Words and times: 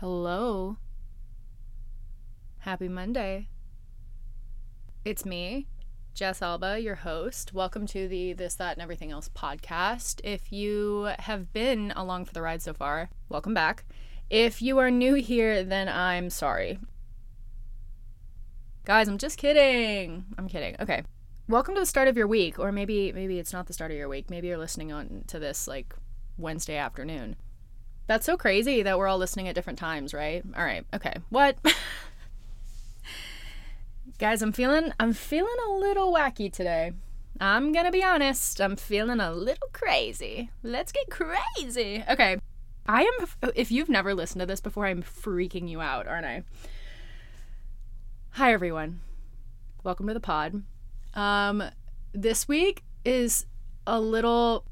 Hello. 0.00 0.76
Happy 2.58 2.88
Monday. 2.88 3.48
It's 5.04 5.24
me, 5.24 5.66
Jess 6.14 6.40
Alba, 6.40 6.78
your 6.80 6.94
host. 6.94 7.52
Welcome 7.52 7.84
to 7.88 8.06
the 8.06 8.32
This, 8.32 8.54
That, 8.54 8.74
and 8.74 8.80
Everything 8.82 9.10
Else 9.10 9.28
podcast. 9.28 10.20
If 10.22 10.52
you 10.52 11.10
have 11.18 11.52
been 11.52 11.92
along 11.96 12.26
for 12.26 12.32
the 12.32 12.42
ride 12.42 12.62
so 12.62 12.74
far, 12.74 13.10
welcome 13.28 13.54
back. 13.54 13.86
If 14.30 14.62
you 14.62 14.78
are 14.78 14.88
new 14.88 15.14
here, 15.14 15.64
then 15.64 15.88
I'm 15.88 16.30
sorry. 16.30 16.78
Guys, 18.84 19.08
I'm 19.08 19.18
just 19.18 19.36
kidding. 19.36 20.26
I'm 20.38 20.46
kidding. 20.46 20.76
Okay. 20.78 21.02
Welcome 21.48 21.74
to 21.74 21.80
the 21.80 21.86
start 21.86 22.06
of 22.06 22.16
your 22.16 22.28
week, 22.28 22.60
or 22.60 22.70
maybe 22.70 23.10
maybe 23.10 23.40
it's 23.40 23.52
not 23.52 23.66
the 23.66 23.72
start 23.72 23.90
of 23.90 23.96
your 23.96 24.08
week. 24.08 24.30
Maybe 24.30 24.46
you're 24.46 24.58
listening 24.58 24.92
on 24.92 25.24
to 25.26 25.40
this 25.40 25.66
like 25.66 25.92
Wednesday 26.36 26.76
afternoon. 26.76 27.34
That's 28.08 28.24
so 28.24 28.38
crazy 28.38 28.82
that 28.82 28.98
we're 28.98 29.06
all 29.06 29.18
listening 29.18 29.48
at 29.48 29.54
different 29.54 29.78
times, 29.78 30.14
right? 30.14 30.42
All 30.56 30.64
right. 30.64 30.84
Okay. 30.94 31.12
What? 31.28 31.58
Guys, 34.18 34.40
I'm 34.40 34.50
feeling 34.50 34.94
I'm 34.98 35.12
feeling 35.12 35.54
a 35.68 35.72
little 35.72 36.12
wacky 36.12 36.50
today. 36.50 36.92
I'm 37.38 37.70
going 37.70 37.84
to 37.84 37.92
be 37.92 38.02
honest. 38.02 38.62
I'm 38.62 38.76
feeling 38.76 39.20
a 39.20 39.30
little 39.30 39.68
crazy. 39.74 40.50
Let's 40.62 40.90
get 40.90 41.10
crazy. 41.10 42.02
Okay. 42.08 42.38
I 42.86 43.02
am 43.02 43.52
if 43.54 43.70
you've 43.70 43.90
never 43.90 44.14
listened 44.14 44.40
to 44.40 44.46
this 44.46 44.62
before, 44.62 44.86
I'm 44.86 45.02
freaking 45.02 45.68
you 45.68 45.82
out, 45.82 46.08
aren't 46.08 46.24
I? 46.24 46.44
Hi 48.30 48.54
everyone. 48.54 49.00
Welcome 49.84 50.06
to 50.06 50.14
the 50.14 50.20
pod. 50.20 50.62
Um 51.12 51.62
this 52.14 52.48
week 52.48 52.84
is 53.04 53.44
a 53.86 54.00
little 54.00 54.64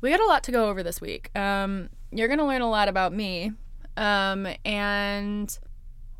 we 0.00 0.08
got 0.08 0.20
a 0.20 0.26
lot 0.26 0.42
to 0.44 0.52
go 0.52 0.70
over 0.70 0.82
this 0.82 1.02
week. 1.02 1.30
Um 1.38 1.90
you're 2.10 2.28
going 2.28 2.38
to 2.38 2.44
learn 2.44 2.62
a 2.62 2.70
lot 2.70 2.88
about 2.88 3.12
me. 3.12 3.52
Um, 3.96 4.46
and 4.64 5.58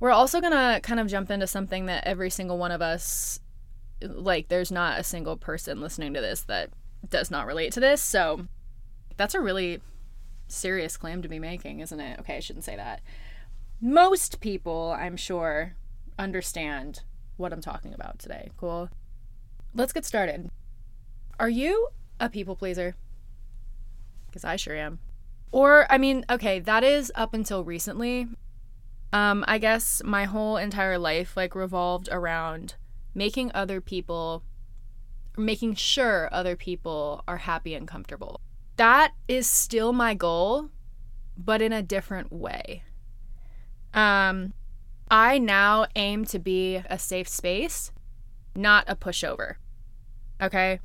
we're 0.01 0.11
also 0.11 0.41
going 0.41 0.53
to 0.53 0.81
kind 0.83 1.01
of 1.01 1.07
jump 1.07 1.31
into 1.31 1.47
something 1.47 1.87
that 1.87 2.05
every 2.07 2.31
single 2.31 2.59
one 2.59 2.73
of 2.73 2.83
us, 2.83 3.41
like, 4.03 4.49
there's 4.49 4.71
not 4.71 4.99
a 4.99 5.05
single 5.05 5.37
person 5.37 5.81
listening 5.81 6.15
to 6.15 6.21
this 6.21 6.43
that 6.43 6.71
does 7.09 7.31
not 7.31 7.47
relate 7.47 7.73
to 7.73 7.81
this. 7.81 8.03
So 8.03 8.47
that's 9.17 9.35
a 9.35 9.41
really 9.41 9.81
serious 10.49 10.97
claim 10.97 11.23
to 11.23 11.29
be 11.29 11.39
making, 11.39 11.81
isn't 11.81 12.01
it? 12.01 12.19
Okay, 12.21 12.37
I 12.37 12.41
shouldn't 12.41 12.65
say 12.65 12.77
that. 12.77 13.01
Most 13.81 14.41
people, 14.41 14.95
I'm 14.99 15.17
sure, 15.17 15.75
understand 16.19 17.03
what 17.37 17.53
I'm 17.53 17.61
talking 17.61 17.95
about 17.95 18.19
today. 18.19 18.51
Cool. 18.57 18.89
Let's 19.75 19.93
get 19.93 20.05
started. 20.05 20.51
Are 21.39 21.49
you 21.49 21.89
a 22.19 22.29
people 22.29 22.57
pleaser? 22.57 22.97
Because 24.27 24.45
I 24.45 24.57
sure 24.57 24.75
am. 24.75 24.99
Or, 25.51 25.87
I 25.91 25.99
mean, 25.99 26.25
okay, 26.29 26.61
that 26.61 26.85
is 26.85 27.11
up 27.15 27.35
until 27.35 27.65
recently. 27.65 28.29
Um, 29.13 29.45
I 29.49 29.59
guess 29.59 30.03
my 30.05 30.25
whole 30.25 30.57
entire 30.59 30.99
life, 30.99 31.37
like, 31.37 31.55
revolved 31.55 32.09
around 32.13 32.75
making 33.15 33.51
other 33.55 33.81
people, 33.81 34.43
making 35.37 35.75
sure 35.75 36.29
other 36.31 36.57
people 36.57 37.23
are 37.27 37.39
happy 37.39 37.75
and 37.75 37.89
comfortable. 37.89 38.41
That 38.77 39.13
is 39.27 39.47
still 39.47 39.93
my 39.93 40.15
goal, 40.15 40.69
but 41.37 41.63
in 41.63 41.73
a 41.73 41.83
different 41.83 42.31
way. 42.31 42.83
Um, 43.95 44.53
I 45.11 45.39
now 45.39 45.87
aim 45.97 46.27
to 46.27 46.39
be 46.39 46.77
a 46.77 46.99
safe 46.99 47.29
space, 47.29 47.91
not 48.55 48.85
a 48.87 48.95
pushover. 48.95 49.55
Okay? 50.41 50.81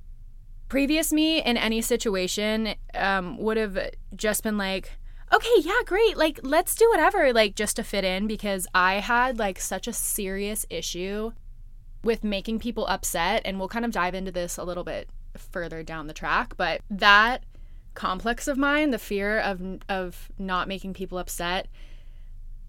Previous 0.73 1.13
me 1.13 1.39
in 1.39 1.55
any 1.55 1.83
situation 1.83 2.73
um, 2.95 3.37
would 3.37 3.57
have 3.57 3.91
just 4.15 4.41
been 4.41 4.57
like, 4.57 4.89
okay, 5.31 5.53
yeah, 5.59 5.81
great. 5.85 6.17
Like, 6.17 6.39
let's 6.41 6.73
do 6.73 6.89
whatever, 6.89 7.31
like, 7.31 7.53
just 7.53 7.75
to 7.75 7.83
fit 7.83 8.03
in 8.03 8.25
because 8.25 8.65
I 8.73 8.95
had 8.95 9.37
like 9.37 9.59
such 9.59 9.87
a 9.87 9.93
serious 9.93 10.65
issue 10.71 11.31
with 12.03 12.23
making 12.23 12.57
people 12.57 12.87
upset. 12.87 13.43
And 13.45 13.59
we'll 13.59 13.67
kind 13.67 13.85
of 13.85 13.91
dive 13.91 14.15
into 14.15 14.31
this 14.31 14.57
a 14.57 14.63
little 14.63 14.83
bit 14.83 15.11
further 15.37 15.83
down 15.83 16.07
the 16.07 16.11
track. 16.13 16.57
But 16.57 16.81
that 16.89 17.43
complex 17.93 18.47
of 18.47 18.57
mine, 18.57 18.89
the 18.89 18.97
fear 18.97 19.37
of, 19.37 19.61
of 19.87 20.31
not 20.39 20.67
making 20.67 20.95
people 20.95 21.19
upset, 21.19 21.67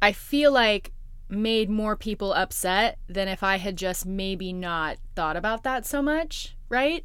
I 0.02 0.12
feel 0.12 0.52
like 0.52 0.92
made 1.30 1.70
more 1.70 1.96
people 1.96 2.34
upset 2.34 2.98
than 3.08 3.28
if 3.28 3.42
I 3.42 3.56
had 3.56 3.76
just 3.76 4.04
maybe 4.04 4.52
not 4.52 4.98
thought 5.16 5.38
about 5.38 5.62
that 5.62 5.86
so 5.86 6.02
much, 6.02 6.54
right? 6.68 7.02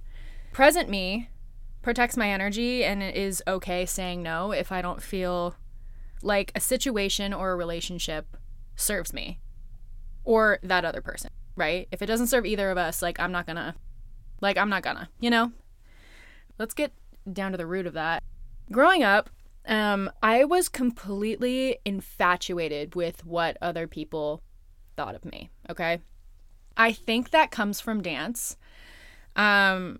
Present 0.52 0.90
me 0.90 1.30
protects 1.82 2.18
my 2.18 2.30
energy 2.30 2.84
and 2.84 3.02
it 3.02 3.16
is 3.16 3.42
okay 3.48 3.86
saying 3.86 4.22
no 4.22 4.52
if 4.52 4.72
I 4.72 4.82
don't 4.82 5.02
feel 5.02 5.56
like 6.22 6.52
a 6.54 6.60
situation 6.60 7.34
or 7.34 7.52
a 7.52 7.56
relationship 7.56 8.36
serves 8.76 9.14
me 9.14 9.40
or 10.24 10.60
that 10.64 10.86
other 10.86 11.02
person, 11.02 11.32
right? 11.56 11.88
If 11.92 12.02
it 12.02 12.08
doesn't 12.08 12.28
serve 12.28 12.46
either 12.46 12.70
of 12.70 12.78
us, 12.78 13.02
like 13.02 13.20
I'm 13.20 13.32
not 13.32 13.48
gonna, 13.48 13.76
like 14.42 14.58
I'm 14.58 14.70
not 14.70 14.84
gonna, 14.84 15.10
you 15.20 15.30
know? 15.30 15.52
Let's 16.58 16.74
get 16.74 16.92
down 17.32 17.52
to 17.52 17.58
the 17.58 17.66
root 17.66 17.88
of 17.88 17.94
that. 17.94 18.24
Growing 18.72 19.04
up, 19.04 19.30
um, 19.66 20.12
I 20.22 20.44
was 20.44 20.68
completely 20.68 21.80
infatuated 21.86 22.96
with 22.96 23.26
what 23.26 23.58
other 23.62 23.88
people 23.88 24.42
thought 24.98 25.16
of 25.16 25.26
me, 25.26 25.50
okay? 25.70 26.02
I 26.76 26.92
think 26.92 27.30
that 27.30 27.52
comes 27.52 27.80
from 27.80 28.02
dance. 28.02 28.58
Um, 29.36 30.00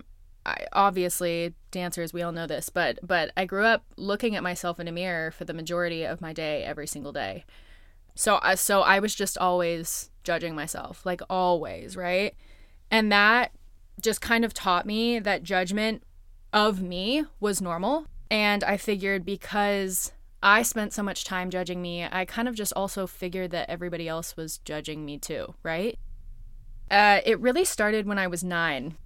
I, 0.50 0.66
obviously 0.74 1.54
dancers 1.72 2.12
we 2.12 2.24
all 2.24 2.32
know 2.32 2.48
this 2.48 2.70
but 2.70 2.98
but 3.04 3.32
i 3.38 3.46
grew 3.46 3.64
up 3.64 3.84
looking 3.98 4.36
at 4.36 4.44
myself 4.44 4.80
in 4.80 4.88
a 4.88 4.92
mirror 4.92 5.30
for 5.32 5.46
the 5.46 5.54
majority 5.54 6.04
of 6.04 6.22
my 6.22 6.34
day 6.34 6.64
every 6.64 6.88
single 6.88 7.12
day. 7.12 7.46
So 8.16 8.36
uh, 8.36 8.56
so 8.56 8.82
i 8.82 9.00
was 9.00 9.14
just 9.14 9.38
always 9.38 10.10
judging 10.24 10.56
myself 10.56 11.06
like 11.06 11.22
always 11.30 11.96
right? 11.96 12.36
And 12.92 13.12
that 13.12 13.52
just 14.02 14.22
kind 14.22 14.44
of 14.44 14.54
taught 14.54 14.86
me 14.86 15.20
that 15.20 15.44
judgment 15.44 16.04
of 16.52 16.82
me 16.82 17.26
was 17.40 17.62
normal. 17.62 18.08
And 18.32 18.64
i 18.64 18.78
figured 18.78 19.26
because 19.26 20.12
i 20.42 20.64
spent 20.64 20.94
so 20.94 21.04
much 21.04 21.26
time 21.26 21.50
judging 21.50 21.82
me 21.82 22.08
i 22.12 22.26
kind 22.26 22.48
of 22.48 22.56
just 22.56 22.74
also 22.76 23.06
figured 23.06 23.52
that 23.52 23.70
everybody 23.70 24.08
else 24.08 24.36
was 24.36 24.58
judging 24.60 25.06
me 25.06 25.18
too 25.18 25.54
right? 25.64 26.00
Uh, 26.90 27.20
it 27.24 27.40
really 27.40 27.66
started 27.66 28.08
when 28.08 28.18
i 28.18 28.26
was 28.26 28.44
nine 28.44 28.98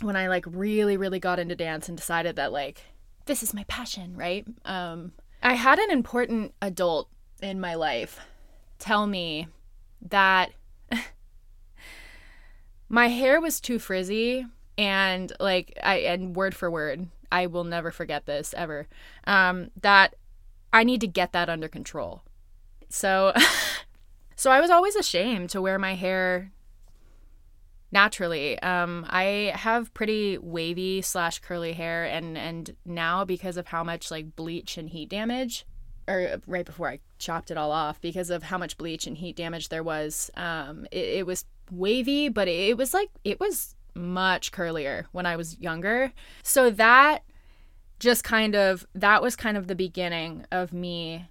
when 0.00 0.16
I 0.16 0.28
like 0.28 0.44
really, 0.46 0.96
really 0.96 1.20
got 1.20 1.38
into 1.38 1.56
dance 1.56 1.88
and 1.88 1.96
decided 1.96 2.36
that 2.36 2.52
like 2.52 2.82
this 3.26 3.42
is 3.42 3.52
my 3.54 3.64
passion, 3.64 4.16
right? 4.16 4.46
Um, 4.64 5.12
I 5.42 5.54
had 5.54 5.78
an 5.78 5.90
important 5.90 6.54
adult 6.62 7.08
in 7.40 7.60
my 7.60 7.74
life 7.74 8.20
tell 8.78 9.06
me 9.06 9.48
that 10.02 10.50
my 12.88 13.08
hair 13.08 13.40
was 13.40 13.60
too 13.60 13.78
frizzy 13.78 14.46
and 14.76 15.32
like 15.40 15.76
I 15.82 15.96
and 15.98 16.34
word 16.34 16.54
for 16.54 16.70
word, 16.70 17.08
I 17.30 17.46
will 17.46 17.64
never 17.64 17.90
forget 17.90 18.26
this 18.26 18.54
ever. 18.56 18.86
Um, 19.24 19.70
that 19.80 20.14
I 20.72 20.84
need 20.84 21.00
to 21.00 21.06
get 21.06 21.32
that 21.32 21.48
under 21.48 21.68
control. 21.68 22.22
So 22.88 23.32
so 24.36 24.50
I 24.50 24.60
was 24.60 24.70
always 24.70 24.96
ashamed 24.96 25.50
to 25.50 25.60
wear 25.60 25.78
my 25.78 25.94
hair 25.94 26.52
naturally. 27.90 28.58
Um, 28.60 29.06
I 29.08 29.52
have 29.54 29.92
pretty 29.94 30.38
wavy 30.38 31.02
slash 31.02 31.38
curly 31.38 31.72
hair, 31.72 32.04
and 32.04 32.36
and 32.36 32.76
now 32.84 33.24
because 33.24 33.56
of 33.56 33.68
how 33.68 33.84
much 33.84 34.10
like 34.10 34.36
bleach 34.36 34.76
and 34.76 34.90
heat 34.90 35.08
damage, 35.08 35.66
or 36.06 36.40
right 36.46 36.66
before 36.66 36.88
I 36.88 37.00
chopped 37.18 37.50
it 37.50 37.56
all 37.56 37.72
off, 37.72 38.00
because 38.00 38.30
of 38.30 38.44
how 38.44 38.58
much 38.58 38.78
bleach 38.78 39.06
and 39.06 39.16
heat 39.16 39.36
damage 39.36 39.68
there 39.68 39.82
was, 39.82 40.30
um, 40.36 40.86
it, 40.90 41.18
it 41.18 41.26
was 41.26 41.44
wavy, 41.70 42.28
but 42.28 42.48
it, 42.48 42.70
it 42.70 42.76
was 42.76 42.94
like 42.94 43.10
it 43.24 43.40
was 43.40 43.74
much 43.94 44.52
curlier 44.52 45.04
when 45.12 45.26
I 45.26 45.36
was 45.36 45.58
younger. 45.58 46.12
So 46.42 46.70
that 46.70 47.24
just 47.98 48.22
kind 48.22 48.54
of 48.54 48.86
that 48.94 49.22
was 49.22 49.34
kind 49.36 49.56
of 49.56 49.66
the 49.66 49.74
beginning 49.74 50.46
of 50.52 50.72
me 50.72 51.28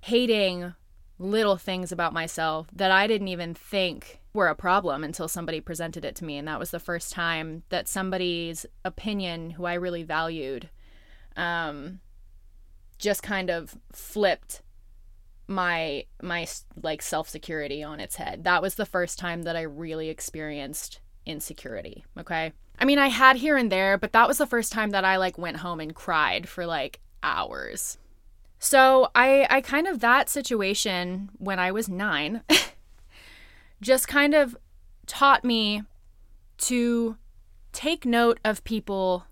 hating 0.00 0.74
little 1.18 1.56
things 1.56 1.90
about 1.90 2.12
myself 2.12 2.68
that 2.72 2.90
I 2.90 3.06
didn't 3.06 3.28
even 3.28 3.54
think 3.54 4.20
were 4.32 4.48
a 4.48 4.54
problem 4.54 5.02
until 5.02 5.26
somebody 5.26 5.60
presented 5.60 6.04
it 6.04 6.14
to 6.16 6.24
me. 6.24 6.36
And 6.36 6.46
that 6.46 6.60
was 6.60 6.70
the 6.70 6.78
first 6.78 7.12
time 7.12 7.64
that 7.70 7.88
somebody's 7.88 8.66
opinion, 8.84 9.50
who 9.50 9.64
I 9.64 9.74
really 9.74 10.04
valued, 10.04 10.68
um, 11.36 12.00
just 12.98 13.22
kind 13.22 13.50
of 13.50 13.76
flipped 13.92 14.62
my 15.50 16.04
my 16.22 16.46
like 16.82 17.00
self-security 17.00 17.82
on 17.82 18.00
its 18.00 18.16
head. 18.16 18.44
That 18.44 18.60
was 18.60 18.74
the 18.74 18.86
first 18.86 19.18
time 19.18 19.42
that 19.42 19.56
I 19.56 19.62
really 19.62 20.10
experienced 20.10 21.00
insecurity, 21.24 22.04
okay? 22.18 22.52
I 22.78 22.84
mean, 22.84 22.98
I 22.98 23.08
had 23.08 23.36
here 23.36 23.56
and 23.56 23.72
there, 23.72 23.98
but 23.98 24.12
that 24.12 24.28
was 24.28 24.38
the 24.38 24.46
first 24.46 24.72
time 24.72 24.90
that 24.90 25.04
I 25.04 25.16
like 25.16 25.38
went 25.38 25.58
home 25.58 25.80
and 25.80 25.94
cried 25.94 26.48
for 26.48 26.66
like 26.66 27.00
hours. 27.22 27.98
So, 28.58 29.10
I 29.14 29.46
I 29.48 29.60
kind 29.60 29.86
of 29.86 30.00
that 30.00 30.28
situation 30.28 31.30
when 31.38 31.58
I 31.58 31.70
was 31.70 31.88
9 31.88 32.42
just 33.80 34.08
kind 34.08 34.34
of 34.34 34.56
taught 35.06 35.44
me 35.44 35.82
to 36.58 37.16
take 37.72 38.04
note 38.04 38.40
of 38.44 38.64
people 38.64 39.24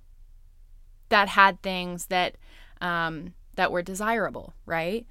that 1.08 1.28
had 1.28 1.61
things 1.62 2.06
that 2.06 2.37
um, 2.81 3.34
that 3.55 3.73
were 3.73 3.82
desirable, 3.82 4.55
right? 4.64 5.06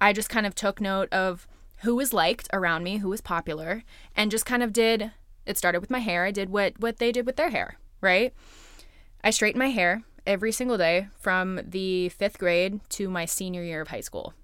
I 0.00 0.12
just 0.12 0.28
kind 0.28 0.46
of 0.46 0.54
took 0.54 0.80
note 0.80 1.12
of 1.12 1.46
who 1.78 1.96
was 1.96 2.12
liked 2.12 2.48
around 2.52 2.84
me, 2.84 2.98
who 2.98 3.08
was 3.08 3.20
popular, 3.20 3.84
and 4.16 4.30
just 4.30 4.46
kind 4.46 4.62
of 4.62 4.72
did 4.72 5.12
it 5.46 5.58
started 5.58 5.80
with 5.80 5.90
my 5.90 5.98
hair. 5.98 6.24
I 6.24 6.30
did 6.30 6.50
what 6.50 6.78
what 6.78 6.98
they 6.98 7.12
did 7.12 7.26
with 7.26 7.36
their 7.36 7.50
hair, 7.50 7.78
right? 8.00 8.34
I 9.24 9.30
straightened 9.30 9.60
my 9.60 9.70
hair 9.70 10.02
every 10.26 10.52
single 10.52 10.78
day 10.78 11.08
from 11.18 11.60
the 11.66 12.10
5th 12.18 12.38
grade 12.38 12.80
to 12.90 13.08
my 13.08 13.24
senior 13.24 13.62
year 13.62 13.80
of 13.80 13.88
high 13.88 14.00
school. 14.00 14.34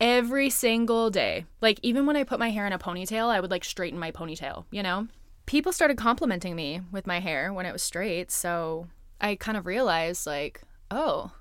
Every 0.00 0.50
single 0.50 1.10
day. 1.10 1.46
Like 1.60 1.78
even 1.82 2.06
when 2.06 2.16
I 2.16 2.24
put 2.24 2.38
my 2.38 2.50
hair 2.50 2.66
in 2.66 2.72
a 2.72 2.78
ponytail, 2.78 3.28
I 3.28 3.40
would 3.40 3.50
like 3.50 3.64
straighten 3.64 3.98
my 3.98 4.10
ponytail, 4.10 4.64
you 4.70 4.82
know? 4.82 5.08
People 5.46 5.72
started 5.72 5.96
complimenting 5.96 6.56
me 6.56 6.80
with 6.90 7.06
my 7.06 7.20
hair 7.20 7.52
when 7.52 7.66
it 7.66 7.72
was 7.72 7.82
straight, 7.82 8.30
so 8.30 8.88
I 9.20 9.36
kind 9.36 9.56
of 9.56 9.64
realized 9.64 10.26
like, 10.26 10.62
oh, 10.90 11.32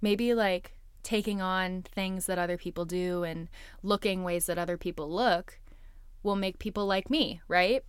maybe 0.00 0.34
like 0.34 0.76
taking 1.02 1.42
on 1.42 1.82
things 1.82 2.26
that 2.26 2.38
other 2.38 2.56
people 2.56 2.84
do 2.84 3.24
and 3.24 3.48
looking 3.82 4.22
ways 4.24 4.46
that 4.46 4.58
other 4.58 4.78
people 4.78 5.10
look 5.10 5.58
will 6.22 6.36
make 6.36 6.58
people 6.58 6.86
like 6.86 7.10
me, 7.10 7.40
right? 7.48 7.84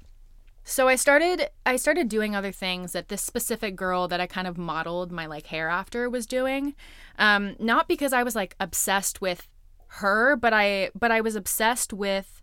So 0.68 0.88
I 0.88 0.96
started 0.96 1.50
I 1.64 1.76
started 1.76 2.10
doing 2.10 2.36
other 2.36 2.52
things 2.52 2.94
that 2.94 3.08
this 3.08 3.22
specific 3.22 3.76
girl 3.76 4.08
that 4.08 4.20
I 4.20 4.26
kind 4.26 4.48
of 4.48 4.58
modeled 4.58 5.12
my 5.12 5.28
like 5.28 5.46
hair 5.46 5.70
after 5.70 6.10
was 6.10 6.26
doing. 6.26 6.74
Um, 7.20 7.56
not 7.60 7.88
because 7.88 8.14
I 8.14 8.24
was 8.24 8.36
like 8.36 8.56
obsessed 8.60 9.22
with 9.22 9.48
her, 9.88 10.36
but 10.36 10.54
I 10.54 10.90
but 10.96 11.12
I 11.12 11.22
was 11.22 11.36
obsessed 11.36 11.94
with 11.94 12.42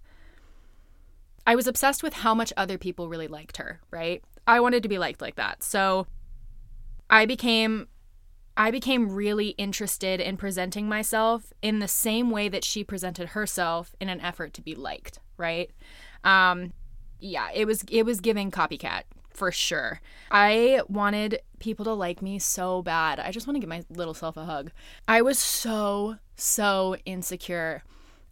I 1.44 1.56
was 1.56 1.66
obsessed 1.66 2.04
with 2.04 2.14
how 2.14 2.32
much 2.32 2.52
other 2.56 2.78
people 2.78 3.08
really 3.08 3.26
liked 3.26 3.56
her, 3.56 3.80
right? 3.90 4.22
I 4.46 4.60
wanted 4.60 4.84
to 4.84 4.88
be 4.88 4.98
liked 4.98 5.20
like 5.20 5.34
that. 5.34 5.64
So 5.64 6.06
I 7.10 7.26
became 7.26 7.88
I 8.56 8.70
became 8.70 9.10
really 9.10 9.48
interested 9.58 10.20
in 10.20 10.36
presenting 10.36 10.88
myself 10.88 11.52
in 11.60 11.80
the 11.80 11.88
same 11.88 12.30
way 12.30 12.48
that 12.48 12.62
she 12.62 12.84
presented 12.84 13.30
herself 13.30 13.96
in 14.00 14.08
an 14.08 14.20
effort 14.20 14.54
to 14.54 14.62
be 14.62 14.76
liked, 14.76 15.18
right? 15.36 15.72
Um, 16.22 16.72
yeah, 17.22 17.48
it 17.54 17.66
was 17.66 17.84
it 17.90 18.04
was 18.04 18.20
giving 18.20 18.50
copycat 18.50 19.02
for 19.30 19.52
sure. 19.52 20.00
I 20.30 20.82
wanted 20.88 21.40
people 21.58 21.84
to 21.86 21.92
like 21.92 22.20
me 22.20 22.38
so 22.38 22.82
bad. 22.82 23.20
I 23.20 23.30
just 23.30 23.46
want 23.46 23.56
to 23.56 23.60
give 23.60 23.68
my 23.68 23.82
little 23.88 24.14
self 24.14 24.36
a 24.36 24.44
hug. 24.44 24.72
I 25.06 25.22
was 25.22 25.38
so 25.38 26.16
so 26.36 26.96
insecure 27.04 27.82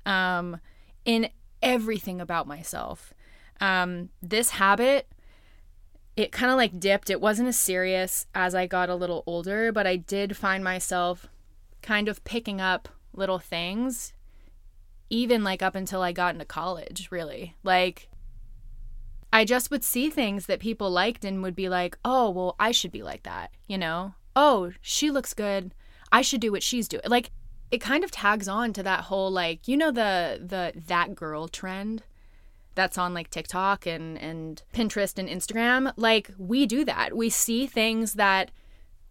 um 0.06 0.58
in 1.04 1.28
everything 1.62 2.20
about 2.20 2.46
myself. 2.46 3.14
Um 3.60 4.10
this 4.22 4.50
habit 4.50 5.08
it 6.16 6.32
kind 6.32 6.50
of 6.50 6.56
like 6.56 6.80
dipped. 6.80 7.08
It 7.08 7.20
wasn't 7.20 7.48
as 7.48 7.58
serious 7.58 8.26
as 8.34 8.54
I 8.54 8.66
got 8.66 8.90
a 8.90 8.94
little 8.94 9.22
older, 9.26 9.72
but 9.72 9.86
I 9.86 9.96
did 9.96 10.36
find 10.36 10.62
myself 10.62 11.28
kind 11.80 12.08
of 12.08 12.24
picking 12.24 12.60
up 12.60 12.88
little 13.14 13.38
things 13.38 14.12
even 15.08 15.42
like 15.42 15.62
up 15.62 15.74
until 15.74 16.02
I 16.02 16.12
got 16.12 16.34
into 16.34 16.44
college, 16.44 17.08
really. 17.10 17.56
Like 17.64 18.08
I 19.32 19.44
just 19.44 19.70
would 19.70 19.84
see 19.84 20.10
things 20.10 20.46
that 20.46 20.60
people 20.60 20.90
liked 20.90 21.24
and 21.24 21.42
would 21.42 21.56
be 21.56 21.68
like, 21.68 21.98
"Oh, 22.04 22.30
well, 22.30 22.56
I 22.58 22.72
should 22.72 22.92
be 22.92 23.02
like 23.02 23.22
that." 23.24 23.50
You 23.68 23.78
know? 23.78 24.14
"Oh, 24.36 24.72
she 24.80 25.10
looks 25.10 25.34
good. 25.34 25.74
I 26.12 26.22
should 26.22 26.40
do 26.40 26.52
what 26.52 26.62
she's 26.62 26.88
doing." 26.88 27.02
Like 27.06 27.30
it 27.70 27.80
kind 27.80 28.02
of 28.02 28.10
tags 28.10 28.48
on 28.48 28.72
to 28.72 28.82
that 28.82 29.02
whole 29.02 29.30
like, 29.30 29.68
you 29.68 29.76
know 29.76 29.90
the 29.90 30.40
the 30.44 30.72
that 30.88 31.14
girl 31.14 31.46
trend 31.48 32.02
that's 32.74 32.98
on 32.98 33.14
like 33.14 33.30
TikTok 33.30 33.86
and 33.86 34.18
and 34.18 34.62
Pinterest 34.72 35.18
and 35.18 35.28
Instagram, 35.28 35.92
like 35.96 36.30
we 36.38 36.66
do 36.66 36.84
that. 36.84 37.16
We 37.16 37.30
see 37.30 37.66
things 37.66 38.14
that 38.14 38.50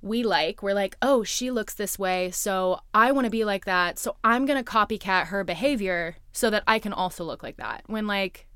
we 0.01 0.23
like. 0.23 0.63
We're 0.63 0.73
like, 0.73 0.95
"Oh, 1.01 1.23
she 1.23 1.51
looks 1.51 1.73
this 1.73 1.99
way, 1.99 2.31
so 2.31 2.79
I 2.93 3.11
want 3.11 3.25
to 3.25 3.31
be 3.31 3.43
like 3.45 3.65
that. 3.65 3.99
So 3.99 4.15
I'm 4.23 4.45
going 4.45 4.63
to 4.63 4.69
copycat 4.69 5.27
her 5.27 5.43
behavior 5.43 6.15
so 6.31 6.49
that 6.49 6.63
I 6.67 6.79
can 6.79 6.93
also 6.93 7.23
look 7.23 7.43
like 7.43 7.57
that." 7.57 7.83
When 7.87 8.07
like 8.07 8.47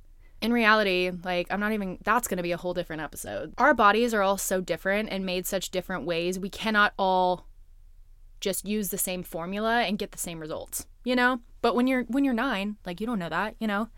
in 0.43 0.53
reality, 0.53 1.11
like 1.23 1.47
I'm 1.49 1.59
not 1.59 1.71
even 1.71 1.97
that's 2.03 2.27
going 2.27 2.37
to 2.37 2.43
be 2.43 2.51
a 2.51 2.57
whole 2.57 2.75
different 2.75 3.01
episode. 3.01 3.53
Our 3.57 3.73
bodies 3.73 4.13
are 4.13 4.21
all 4.21 4.37
so 4.37 4.61
different 4.61 5.09
and 5.11 5.25
made 5.25 5.47
such 5.47 5.71
different 5.71 6.05
ways. 6.05 6.37
We 6.37 6.49
cannot 6.49 6.93
all 6.99 7.47
just 8.39 8.65
use 8.65 8.89
the 8.89 8.97
same 8.97 9.23
formula 9.23 9.81
and 9.81 9.97
get 9.97 10.11
the 10.11 10.17
same 10.17 10.39
results, 10.39 10.85
you 11.03 11.15
know? 11.15 11.39
But 11.61 11.75
when 11.75 11.87
you're 11.87 12.03
when 12.03 12.23
you're 12.23 12.33
9, 12.33 12.75
like 12.85 13.01
you 13.01 13.07
don't 13.07 13.19
know 13.19 13.29
that, 13.29 13.55
you 13.59 13.67
know? 13.67 13.89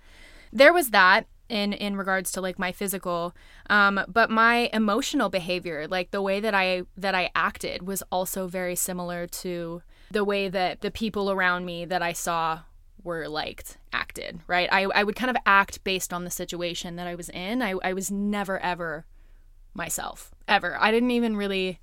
there 0.56 0.74
was 0.74 0.92
that 0.92 1.27
in 1.50 1.74
in 1.74 1.95
regards 1.95 2.31
to 2.31 2.42
like 2.42 2.57
my 2.57 2.71
physical 2.71 3.36
um 3.69 4.00
but 4.07 4.31
my 4.31 4.68
emotional 4.74 5.30
behavior 5.30 5.88
like 5.88 6.09
the 6.09 6.21
way 6.21 6.39
that 6.39 6.56
i 6.56 6.81
that 6.98 7.13
i 7.13 7.30
acted 7.36 7.86
was 7.86 8.01
also 8.12 8.48
very 8.48 8.75
similar 8.75 9.27
to 9.27 9.83
the 10.09 10.24
way 10.24 10.50
that 10.50 10.81
the 10.81 10.89
people 10.89 11.30
around 11.30 11.63
me 11.65 11.86
that 11.86 12.01
i 12.01 12.12
saw 12.12 12.62
were 13.06 13.28
liked 13.30 13.78
acted 13.94 14.40
right? 14.48 14.68
I, 14.72 14.84
I 14.84 15.04
would 15.04 15.16
kind 15.16 15.30
of 15.30 15.38
act 15.46 15.84
based 15.84 16.12
on 16.12 16.25
the 16.25 16.30
situation 16.30 16.98
that 16.98 17.07
i 17.07 17.16
was 17.16 17.30
in. 17.30 17.62
I, 17.62 17.75
I 17.84 17.94
was 17.94 18.12
never 18.12 18.60
ever 18.60 19.06
myself 19.74 20.31
ever. 20.48 20.75
I 20.80 20.92
didn't 20.92 21.12
even 21.12 21.38
really 21.38 21.80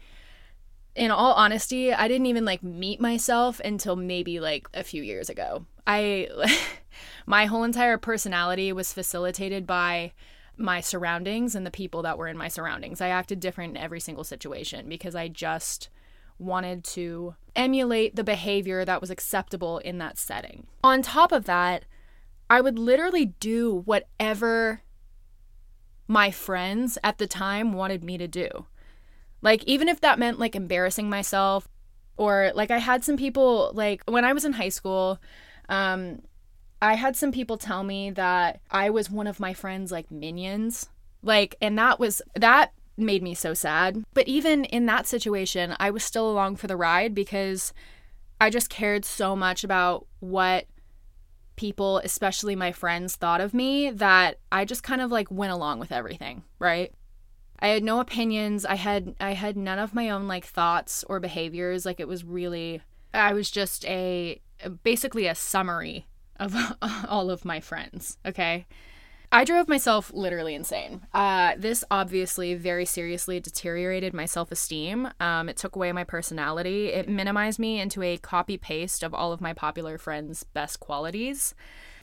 in 0.94 1.10
all 1.10 1.32
honesty 1.32 1.90
i 1.90 2.06
didn't 2.06 2.26
even 2.26 2.44
like 2.44 2.62
meet 2.62 3.00
myself 3.00 3.58
until 3.64 3.96
maybe 3.96 4.38
like 4.40 4.68
a 4.74 4.84
few 4.84 5.02
years 5.02 5.30
ago. 5.30 5.64
I 5.86 6.28
my 7.26 7.46
whole 7.46 7.64
entire 7.64 7.96
personality 7.96 8.72
was 8.72 8.92
facilitated 8.92 9.66
by 9.66 10.12
my 10.56 10.80
surroundings 10.80 11.54
and 11.54 11.64
the 11.66 11.70
people 11.70 12.02
that 12.02 12.18
were 12.18 12.28
in 12.28 12.36
my 12.36 12.48
surroundings. 12.48 13.00
I 13.00 13.08
acted 13.08 13.40
different 13.40 13.76
in 13.76 13.82
every 13.82 14.00
single 14.00 14.24
situation 14.24 14.88
because 14.88 15.14
I 15.14 15.28
just 15.28 15.88
wanted 16.38 16.84
to 16.84 17.34
emulate 17.54 18.16
the 18.16 18.24
behavior 18.24 18.84
that 18.84 19.00
was 19.00 19.10
acceptable 19.10 19.78
in 19.78 19.98
that 19.98 20.18
setting. 20.18 20.66
On 20.82 21.02
top 21.02 21.32
of 21.32 21.44
that, 21.44 21.84
I 22.48 22.60
would 22.60 22.78
literally 22.78 23.26
do 23.26 23.82
whatever 23.84 24.82
my 26.08 26.30
friends 26.30 26.98
at 27.02 27.18
the 27.18 27.26
time 27.26 27.72
wanted 27.72 28.04
me 28.04 28.18
to 28.18 28.28
do. 28.28 28.66
Like, 29.40 29.64
even 29.64 29.88
if 29.88 30.00
that 30.00 30.18
meant 30.18 30.38
like 30.38 30.54
embarrassing 30.54 31.08
myself, 31.08 31.68
or 32.16 32.52
like 32.54 32.70
I 32.70 32.78
had 32.78 33.04
some 33.04 33.16
people, 33.16 33.72
like 33.74 34.02
when 34.06 34.24
I 34.24 34.32
was 34.32 34.44
in 34.44 34.52
high 34.52 34.68
school, 34.68 35.18
um, 35.68 36.22
I 36.80 36.94
had 36.94 37.16
some 37.16 37.32
people 37.32 37.56
tell 37.56 37.84
me 37.84 38.10
that 38.10 38.60
I 38.70 38.90
was 38.90 39.10
one 39.10 39.26
of 39.26 39.40
my 39.40 39.54
friends' 39.54 39.92
like 39.92 40.10
minions. 40.10 40.88
Like, 41.22 41.56
and 41.60 41.78
that 41.78 41.98
was, 42.00 42.20
that 42.34 42.72
made 42.96 43.22
me 43.22 43.34
so 43.34 43.54
sad. 43.54 44.02
But 44.14 44.28
even 44.28 44.64
in 44.66 44.86
that 44.86 45.06
situation, 45.06 45.74
I 45.78 45.90
was 45.90 46.04
still 46.04 46.30
along 46.30 46.56
for 46.56 46.66
the 46.66 46.76
ride 46.76 47.14
because 47.14 47.72
I 48.40 48.50
just 48.50 48.70
cared 48.70 49.04
so 49.04 49.36
much 49.36 49.64
about 49.64 50.06
what 50.20 50.66
people, 51.56 51.98
especially 51.98 52.56
my 52.56 52.72
friends, 52.72 53.16
thought 53.16 53.40
of 53.40 53.54
me 53.54 53.90
that 53.90 54.38
I 54.50 54.64
just 54.64 54.82
kind 54.82 55.00
of 55.00 55.10
like 55.10 55.30
went 55.30 55.52
along 55.52 55.78
with 55.78 55.92
everything, 55.92 56.42
right? 56.58 56.92
I 57.60 57.68
had 57.68 57.84
no 57.84 58.00
opinions. 58.00 58.64
I 58.64 58.74
had 58.74 59.14
I 59.20 59.34
had 59.34 59.56
none 59.56 59.78
of 59.78 59.94
my 59.94 60.10
own 60.10 60.26
like 60.26 60.44
thoughts 60.44 61.04
or 61.08 61.20
behaviors. 61.20 61.86
Like 61.86 62.00
it 62.00 62.08
was 62.08 62.24
really 62.24 62.82
I 63.14 63.32
was 63.32 63.50
just 63.50 63.84
a 63.86 64.40
basically 64.82 65.26
a 65.26 65.34
summary 65.34 66.06
of 66.40 66.54
all 67.08 67.30
of 67.30 67.44
my 67.44 67.60
friends, 67.60 68.18
okay? 68.26 68.66
I 69.34 69.44
drove 69.44 69.66
myself 69.66 70.12
literally 70.12 70.54
insane. 70.54 71.06
Uh, 71.14 71.54
this 71.56 71.82
obviously 71.90 72.54
very 72.54 72.84
seriously 72.84 73.40
deteriorated 73.40 74.12
my 74.12 74.26
self 74.26 74.52
esteem. 74.52 75.08
Um, 75.20 75.48
it 75.48 75.56
took 75.56 75.74
away 75.74 75.90
my 75.92 76.04
personality. 76.04 76.88
It 76.88 77.08
minimized 77.08 77.58
me 77.58 77.80
into 77.80 78.02
a 78.02 78.18
copy 78.18 78.58
paste 78.58 79.02
of 79.02 79.14
all 79.14 79.32
of 79.32 79.40
my 79.40 79.54
popular 79.54 79.96
friends' 79.96 80.44
best 80.44 80.80
qualities. 80.80 81.54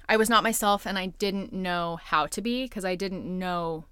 I 0.09 0.17
was 0.17 0.27
not 0.27 0.41
myself 0.41 0.87
and 0.87 0.97
I 0.97 1.05
didn't 1.05 1.53
know 1.53 1.99
how 2.03 2.25
to 2.25 2.41
be 2.41 2.63
because 2.63 2.83
I 2.83 2.95
didn't 2.95 3.25
know 3.25 3.85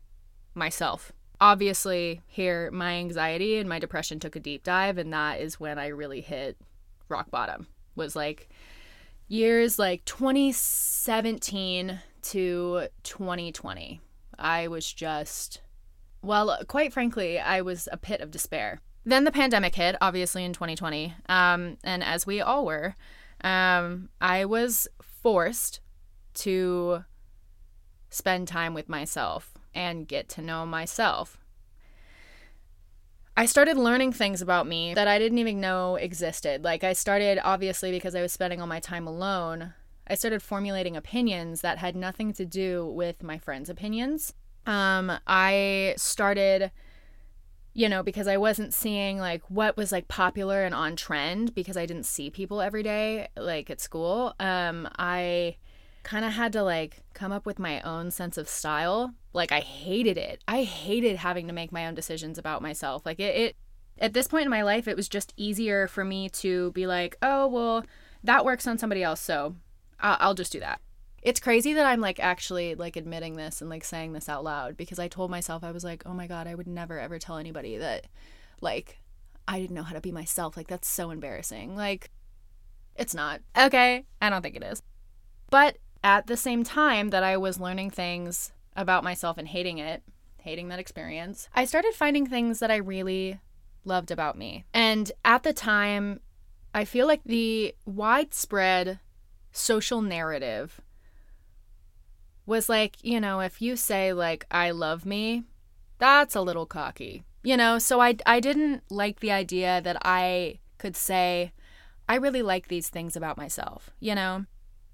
myself. 0.56 1.12
Obviously, 1.40 2.24
here 2.26 2.72
my 2.72 2.94
anxiety 2.94 3.60
and 3.60 3.70
my 3.70 3.78
depression 3.78 4.20
took 4.20 4.36
a 4.36 4.40
deep 4.40 4.64
dive, 4.64 4.98
and 4.98 5.14
that 5.14 5.40
is 5.40 5.60
when 5.60 5.78
I 5.78 5.90
really 5.90 6.22
hit 6.22 6.58
rock 7.08 7.30
bottom. 7.30 7.68
Was 7.96 8.16
like, 8.16 8.50
years 9.28 9.78
like 9.78 10.04
2017 10.06 12.00
to 12.28 12.88
2020, 13.04 14.02
I 14.38 14.68
was 14.68 14.92
just, 14.92 15.62
well, 16.22 16.58
quite 16.68 16.94
frankly, 16.94 17.40
I 17.40 17.62
was 17.62 17.88
a 17.92 17.98
pit 17.98 18.22
of 18.22 18.32
despair. 18.32 18.82
Then 19.06 19.24
the 19.24 19.32
pandemic 19.32 19.76
hit, 19.76 19.96
obviously 20.02 20.44
in 20.44 20.54
2020, 20.54 21.14
um, 21.30 21.78
and 21.84 22.04
as 22.04 22.28
we 22.28 22.42
all 22.42 22.66
were, 22.66 22.96
um, 23.44 24.10
I 24.20 24.46
was 24.46 24.88
forced 25.02 25.80
to 26.36 27.06
spend 28.10 28.48
time 28.48 28.74
with 28.74 28.90
myself 28.90 29.54
and 29.74 30.08
get 30.08 30.28
to 30.30 30.42
know 30.42 30.66
myself. 30.66 31.38
I 33.38 33.46
started 33.46 33.78
learning 33.78 34.14
things 34.14 34.42
about 34.42 34.68
me 34.68 34.96
that 34.96 35.08
I 35.08 35.20
didn't 35.20 35.38
even 35.38 35.62
know 35.62 35.96
existed. 35.96 36.64
Like, 36.64 36.84
I 36.84 36.94
started, 36.94 37.40
obviously, 37.44 37.92
because 37.92 38.16
I 38.16 38.22
was 38.22 38.34
spending 38.34 38.60
all 38.60 38.68
my 38.68 38.80
time 38.80 39.06
alone, 39.06 39.74
I 40.10 40.16
started 40.16 40.42
formulating 40.42 40.96
opinions 40.96 41.62
that 41.62 41.78
had 41.78 41.96
nothing 41.96 42.34
to 42.34 42.46
do 42.46 42.86
with 42.86 43.24
my 43.24 43.38
friends' 43.38 43.70
opinions. 43.70 44.34
Um, 44.66 45.12
I 45.26 45.94
started, 45.98 46.72
you 47.74 47.88
know, 47.88 48.04
because 48.04 48.28
I 48.28 48.38
wasn't 48.38 48.74
seeing 48.74 49.18
like 49.18 49.42
what 49.50 49.78
was 49.78 49.92
like 49.92 50.08
popular 50.08 50.64
and 50.64 50.76
on 50.76 50.96
trend 50.96 51.56
because 51.56 51.78
I 51.78 51.86
didn't 51.86 52.06
see 52.06 52.30
people 52.30 52.62
every 52.62 52.84
day 52.84 53.28
like 53.38 53.70
at 53.70 53.80
school. 53.80 54.34
Um, 54.40 54.88
I 54.98 55.58
kind 56.04 56.24
of 56.24 56.34
had 56.34 56.54
to 56.54 56.64
like 56.64 57.04
come 57.14 57.32
up 57.32 57.46
with 57.46 57.60
my 57.60 57.82
own 57.82 58.12
sense 58.12 58.38
of 58.38 58.48
style. 58.48 59.14
Like 59.34 59.52
I 59.52 59.60
hated 59.60 60.18
it. 60.18 60.42
I 60.48 60.64
hated 60.64 61.18
having 61.18 61.48
to 61.48 61.54
make 61.54 61.72
my 61.72 61.86
own 61.86 61.96
decisions 61.96 62.38
about 62.38 62.62
myself. 62.62 63.06
Like 63.06 63.20
it, 63.20 63.36
it 63.36 63.56
at 64.00 64.14
this 64.14 64.28
point 64.28 64.46
in 64.46 64.50
my 64.50 64.62
life, 64.62 64.88
it 64.88 64.96
was 64.96 65.10
just 65.10 65.34
easier 65.38 65.88
for 65.88 66.04
me 66.04 66.30
to 66.30 66.72
be 66.72 66.88
like, 66.88 67.18
oh, 67.22 67.48
well, 67.48 67.86
that 68.24 68.46
works 68.46 68.68
on 68.68 68.78
somebody 68.78 69.04
else. 69.04 69.20
So 69.22 69.56
I'll, 70.00 70.34
just 70.34 70.52
do 70.52 70.60
that. 70.60 70.82
It's 71.24 71.40
crazy 71.40 71.74
that 71.74 71.86
I'm 71.86 72.00
like 72.00 72.20
actually 72.20 72.76
like 72.76 72.96
admitting 72.96 73.36
this 73.36 73.62
and 73.62 73.70
like 73.70 73.84
saying 73.84 74.14
this 74.14 74.30
out 74.30 74.44
loud 74.44 74.78
because 74.78 75.00
I 75.00 75.08
told 75.08 75.32
myself, 75.32 75.64
I 75.64 75.72
was 75.72 75.84
like, 75.84 76.04
oh 76.06 76.14
my 76.14 76.28
God, 76.28 76.48
I 76.48 76.56
would 76.56 76.68
never 76.68 77.00
ever 77.00 77.20
tell 77.20 77.38
anybody 77.38 77.78
that 77.78 78.08
like 78.62 79.00
I 79.48 79.60
didn't 79.60 79.76
know 79.76 79.84
how 79.84 79.96
to 79.96 80.02
be 80.02 80.12
myself. 80.12 80.56
Like 80.56 80.68
that's 80.68 80.88
so 80.88 81.10
embarrassing. 81.10 81.76
Like 81.76 82.12
it's 82.96 83.16
not. 83.16 83.42
Okay. 83.58 84.06
I 84.22 84.30
don't 84.30 84.42
think 84.42 84.56
it 84.56 84.64
is. 84.64 84.82
But 85.50 85.78
at 86.04 86.28
the 86.28 86.38
same 86.38 86.64
time 86.64 87.10
that 87.10 87.24
I 87.24 87.38
was 87.38 87.60
learning 87.60 87.92
things 87.92 88.52
about 88.76 89.04
myself 89.04 89.38
and 89.38 89.48
hating 89.48 89.80
it, 89.80 90.04
hating 90.38 90.68
that 90.70 90.80
experience, 90.80 91.50
I 91.54 91.66
started 91.66 91.94
finding 91.94 92.28
things 92.28 92.60
that 92.60 92.72
I 92.72 92.78
really 92.78 93.40
loved 93.86 94.12
about 94.12 94.38
me. 94.38 94.66
And 94.74 95.12
at 95.26 95.44
the 95.44 95.54
time, 95.54 96.20
I 96.74 96.86
feel 96.86 97.08
like 97.08 97.22
the 97.26 97.74
widespread 97.86 99.00
social 99.58 100.02
narrative 100.02 100.82
was 102.46 102.70
like, 102.70 103.04
you 103.04 103.20
know, 103.20 103.42
if 103.42 103.62
you 103.62 103.76
say 103.76 104.14
like 104.14 104.46
I 104.50 104.72
love 104.72 105.06
me, 105.06 105.44
that's 105.98 106.36
a 106.36 106.42
little 106.42 106.66
cocky. 106.66 107.24
You 107.44 107.58
know, 107.58 107.80
so 107.80 108.02
I 108.02 108.16
I 108.26 108.40
didn't 108.40 108.84
like 108.90 109.20
the 109.20 109.32
idea 109.32 109.82
that 109.82 109.98
I 110.04 110.60
could 110.78 110.96
say 110.96 111.52
I 112.10 112.16
really 112.16 112.42
like 112.42 112.68
these 112.68 112.90
things 112.90 113.16
about 113.16 113.38
myself, 113.38 113.90
you 114.00 114.16
know? 114.16 114.46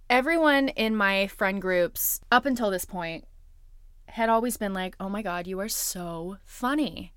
Everyone 0.09 0.69
in 0.69 0.95
my 0.95 1.27
friend 1.27 1.61
groups 1.61 2.21
up 2.31 2.45
until 2.45 2.69
this 2.69 2.85
point 2.85 3.25
had 4.07 4.29
always 4.29 4.57
been 4.57 4.73
like, 4.73 4.95
"Oh 4.99 5.09
my 5.09 5.21
god, 5.21 5.47
you 5.47 5.59
are 5.59 5.69
so 5.69 6.37
funny." 6.45 7.13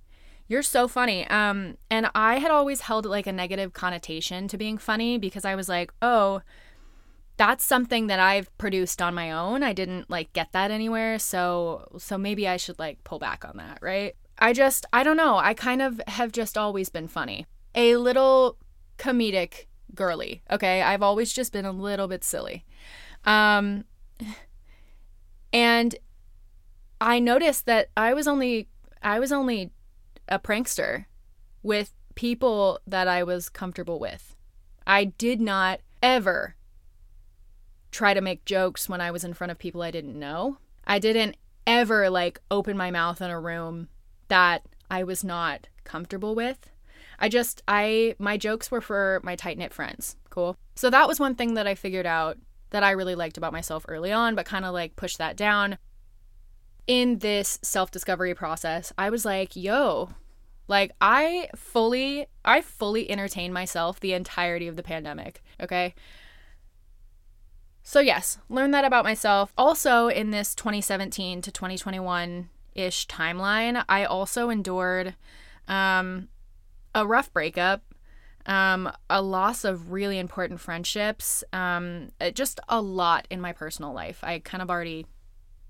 You're 0.49 0.63
so 0.63 0.87
funny. 0.87 1.27
Um, 1.27 1.77
and 1.91 2.09
I 2.15 2.39
had 2.39 2.53
always 2.53 2.83
held 2.83 3.05
like 3.05 3.27
a 3.27 3.33
negative 3.33 3.73
connotation 3.73 4.47
to 4.49 4.57
being 4.57 4.79
funny 4.79 5.19
because 5.19 5.45
I 5.45 5.57
was 5.57 5.69
like, 5.69 5.93
oh, 6.01 6.41
that's 7.37 7.65
something 7.65 8.07
that 8.07 8.19
I've 8.19 8.57
produced 8.59 9.03
on 9.03 9.15
my 9.15 9.31
own. 9.31 9.63
I 9.63 9.73
didn't 9.73 10.11
like 10.11 10.33
get 10.33 10.53
that 10.53 10.71
anywhere, 10.71 11.19
so 11.19 11.89
so 11.99 12.17
maybe 12.17 12.49
I 12.49 12.57
should 12.57 12.79
like 12.79 13.05
pull 13.05 13.19
back 13.19 13.45
on 13.45 13.57
that, 13.59 13.79
right? 13.81 14.17
I 14.39 14.53
just 14.53 14.87
I 14.93 15.03
don't 15.03 15.17
know. 15.17 15.37
I 15.37 15.55
kind 15.55 15.83
of 15.83 16.01
have 16.09 16.33
just 16.33 16.57
always 16.57 16.89
been 16.89 17.09
funny. 17.09 17.47
A 17.75 17.97
little 17.97 18.57
comedic 18.99 19.67
girly, 19.95 20.43
okay? 20.51 20.83
I've 20.83 21.03
always 21.03 21.33
just 21.33 21.53
been 21.53 21.65
a 21.65 21.73
little 21.73 22.09
bit 22.09 22.25
silly. 22.25 22.65
Um 23.25 23.85
and 25.53 25.95
I 27.01 27.19
noticed 27.19 27.67
that 27.67 27.91
I 27.97 28.15
was 28.15 28.27
only 28.27 28.69
I 29.03 29.21
was 29.21 29.33
only 29.33 29.73
a 30.29 30.39
prankster 30.39 31.05
with 31.63 31.93
people 32.15 32.81
that 32.87 33.09
I 33.09 33.23
was 33.23 33.49
comfortable 33.49 33.99
with. 33.99 34.35
I 34.87 35.05
did 35.05 35.41
not 35.41 35.81
ever 36.03 36.57
try 37.91 38.15
to 38.15 38.21
make 38.21 38.45
jokes 38.45 38.89
when 38.89 39.01
I 39.01 39.11
was 39.11 39.25
in 39.25 39.35
front 39.35 39.51
of 39.51 39.59
people 39.59 39.83
I 39.83 39.91
didn't 39.91 40.19
know. 40.19 40.59
I 40.87 40.99
didn't 40.99 41.37
ever 41.67 42.11
like 42.11 42.41
open 42.51 42.77
my 42.77 42.91
mouth 42.91 43.21
in 43.21 43.31
a 43.31 43.41
room 43.41 43.89
that 44.29 44.63
I 44.91 45.03
was 45.05 45.25
not 45.25 45.69
comfortable 45.85 46.35
with. 46.35 46.71
I 47.19 47.29
just 47.29 47.63
I 47.67 48.15
my 48.19 48.37
jokes 48.37 48.71
were 48.71 48.81
for 48.81 49.21
my 49.23 49.37
tight-knit 49.37 49.73
friends. 49.73 50.17
Cool. 50.31 50.57
So 50.75 50.91
that 50.91 51.09
was 51.09 51.19
one 51.19 51.35
thing 51.35 51.55
that 51.55 51.67
I 51.67 51.75
figured 51.75 52.07
out 52.07 52.39
that 52.71 52.83
I 52.83 52.91
really 52.91 53.15
liked 53.15 53.37
about 53.39 53.53
myself 53.53 53.87
early 53.89 54.13
on, 54.13 54.35
but 54.35 54.47
kind 54.47 54.65
of 54.65 54.75
like 54.75 54.97
pushed 54.97 55.19
that 55.19 55.37
down 55.37 55.79
in 56.87 57.19
this 57.19 57.59
self 57.63 57.91
discovery 57.91 58.35
process, 58.35 58.93
I 58.97 59.11
was 59.11 59.25
like, 59.25 59.57
yo, 59.57 60.11
like 60.69 60.93
I 61.01 61.49
fully 61.55 62.27
I 62.45 62.61
fully 62.61 63.11
entertained 63.11 63.55
myself 63.55 64.01
the 64.01 64.13
entirety 64.13 64.69
of 64.69 64.77
the 64.77 64.83
pandemic, 64.83 65.43
okay? 65.61 65.95
So 67.89 68.01
yes, 68.01 68.39
learn 68.49 68.73
that 68.73 68.85
about 68.85 69.05
myself. 69.05 69.53
Also 69.57 70.09
in 70.09 70.33
this 70.33 70.57
2017 70.57 71.41
to 71.43 71.53
2021 71.53 72.49
ish 72.75 73.07
timeline, 73.07 73.85
I 73.89 74.05
also 74.05 74.51
endured 74.51 75.15
um 75.69 76.27
a 76.97 77.07
rough 77.07 77.33
breakup, 77.33 77.85
um 78.45 78.91
a 79.09 79.23
loss 79.23 79.65
of 79.65 79.93
really 79.93 80.19
important 80.19 80.59
friendships, 80.59 81.45
um 81.53 82.09
just 82.35 82.59
a 82.69 82.81
lot 82.81 83.29
in 83.31 83.41
my 83.41 83.53
personal 83.53 83.93
life. 83.93 84.19
I 84.25 84.41
kind 84.41 84.63
of 84.63 84.69
already 84.69 85.07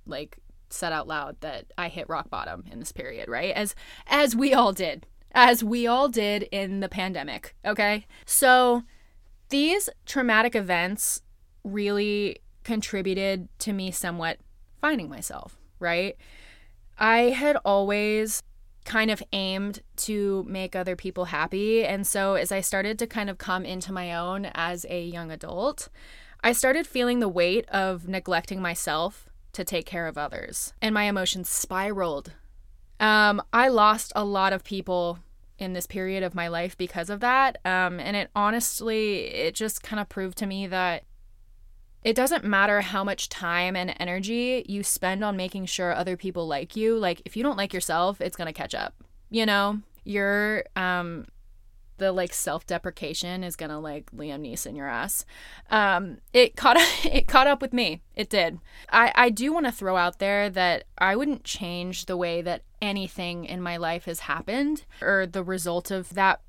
like 0.07 0.39
said 0.71 0.95
out 0.95 1.07
loud 1.07 1.37
that 1.43 1.67
I 1.77 1.89
hit 1.89 2.09
rock 2.09 2.31
bottom 2.31 2.65
in 2.73 2.79
this 2.79 2.93
period, 2.93 3.29
right? 3.29 3.55
As 3.55 3.75
as 4.07 4.35
we 4.35 4.55
all 4.55 4.73
did. 4.73 5.07
As 5.33 5.63
we 5.63 5.87
all 5.87 6.09
did 6.09 6.45
in 6.45 6.81
the 6.81 6.89
pandemic, 6.89 7.55
okay? 7.63 8.07
So 8.25 8.85
these 9.51 9.91
traumatic 10.07 10.57
events 10.57 11.21
really 11.67 12.39
contributed 12.65 13.49
to 13.61 13.73
me 13.73 13.91
somewhat 13.91 14.39
finding 14.81 15.09
myself, 15.09 15.59
right? 15.79 16.17
I 16.99 17.31
had 17.31 17.57
always 17.65 18.43
kind 18.85 19.11
of 19.11 19.23
aimed 19.33 19.81
to 19.97 20.45
make 20.49 20.77
other 20.77 20.97
people 20.97 21.27
happy. 21.27 21.85
And 21.85 22.07
so 22.07 22.35
as 22.35 22.53
I 22.53 22.61
started 22.61 22.99
to 23.01 23.07
kind 23.07 23.29
of 23.29 23.37
come 23.37 23.65
into 23.65 23.93
my 23.93 24.15
own 24.15 24.47
as 24.55 24.87
a 24.89 25.05
young 25.05 25.31
adult, 25.31 25.89
I 26.43 26.53
started 26.53 26.87
feeling 26.87 27.19
the 27.19 27.29
weight 27.29 27.69
of 27.69 28.09
neglecting 28.09 28.63
myself 28.63 29.29
to 29.53 29.65
take 29.65 29.87
care 29.87 30.07
of 30.07 30.17
others. 30.17 30.73
And 30.81 30.95
my 30.95 31.05
emotions 31.05 31.49
spiraled. 31.49 32.33
Um, 33.01 33.43
I 33.53 33.69
lost 33.69 34.13
a 34.15 34.25
lot 34.25 34.53
of 34.53 34.63
people 34.63 35.19
in 35.59 35.73
this 35.73 35.87
period 35.87 36.23
of 36.23 36.35
my 36.35 36.49
life 36.49 36.77
because 36.77 37.11
of 37.11 37.21
that. 37.21 37.59
Um, 37.65 37.99
and 37.99 38.17
it 38.17 38.31
honestly, 38.37 39.25
it 39.25 39.55
just 39.55 39.83
kind 39.83 39.99
of 39.99 40.09
proved 40.09 40.39
to 40.39 40.47
me 40.47 40.67
that 40.67 41.05
it 42.07 42.15
doesn't 42.15 42.45
matter 42.45 42.83
how 42.83 43.03
much 43.03 43.29
time 43.29 43.75
and 43.75 43.93
energy 43.99 44.65
you 44.69 44.85
spend 44.85 45.25
on 45.25 45.37
making 45.37 45.67
sure 45.67 45.93
other 45.93 46.17
people 46.17 46.47
like 46.47 46.77
you. 46.77 46.97
Like, 46.97 47.21
if 47.25 47.37
you 47.37 47.43
don't 47.43 47.57
like 47.57 47.75
yourself, 47.75 48.21
it's 48.21 48.37
going 48.37 48.47
to 48.47 48.53
catch 48.53 48.77
up. 48.77 48.95
You 49.29 49.45
know, 49.45 49.81
you're 50.05 50.63
um, 50.77 51.27
the 51.99 52.13
like 52.13 52.33
self-deprecation 52.33 53.43
is 53.43 53.57
gonna 53.57 53.81
like 53.81 54.09
Liam 54.13 54.43
Neeson 54.43 54.77
your 54.77 54.87
ass. 54.87 55.25
Um, 55.69 56.19
it 56.33 56.55
caught 56.55 56.77
it 57.05 57.27
caught 57.27 57.49
up 57.49 57.61
with 57.61 57.73
me. 57.73 58.03
It 58.15 58.31
did. 58.31 58.61
I 58.89 59.11
I 59.17 59.31
do 59.31 59.53
want 59.53 59.67
to 59.67 59.73
throw 59.73 59.97
out 59.97 60.21
there 60.21 60.49
that 60.51 60.85
I 60.99 61.17
wouldn't 61.17 61.43
change 61.43 62.07
the 62.07 62.17
way 62.17 62.41
that 62.41 62.63
anything 62.81 63.47
in 63.47 63.61
my 63.61 63.79
life 63.79 64.05
has 64.05 64.21
happened 64.21 64.85
or 65.03 65.27
the 65.27 65.43
result 65.43 65.91
of 65.91 66.15
that 66.15 66.41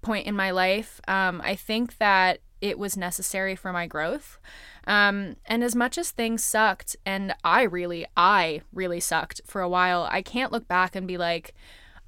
point 0.00 0.28
in 0.28 0.36
my 0.36 0.52
life. 0.52 1.00
Um, 1.08 1.40
I 1.44 1.56
think 1.56 1.98
that 1.98 2.38
it 2.62 2.78
was 2.78 2.96
necessary 2.96 3.54
for 3.56 3.72
my 3.72 3.86
growth. 3.86 4.38
Um, 4.86 5.36
and 5.44 5.62
as 5.62 5.74
much 5.74 5.98
as 5.98 6.10
things 6.10 6.42
sucked, 6.42 6.96
and 7.04 7.34
I 7.44 7.62
really, 7.64 8.06
I 8.16 8.62
really 8.72 9.00
sucked 9.00 9.42
for 9.46 9.60
a 9.60 9.68
while, 9.68 10.08
I 10.10 10.22
can't 10.22 10.52
look 10.52 10.66
back 10.68 10.96
and 10.96 11.06
be 11.06 11.18
like, 11.18 11.54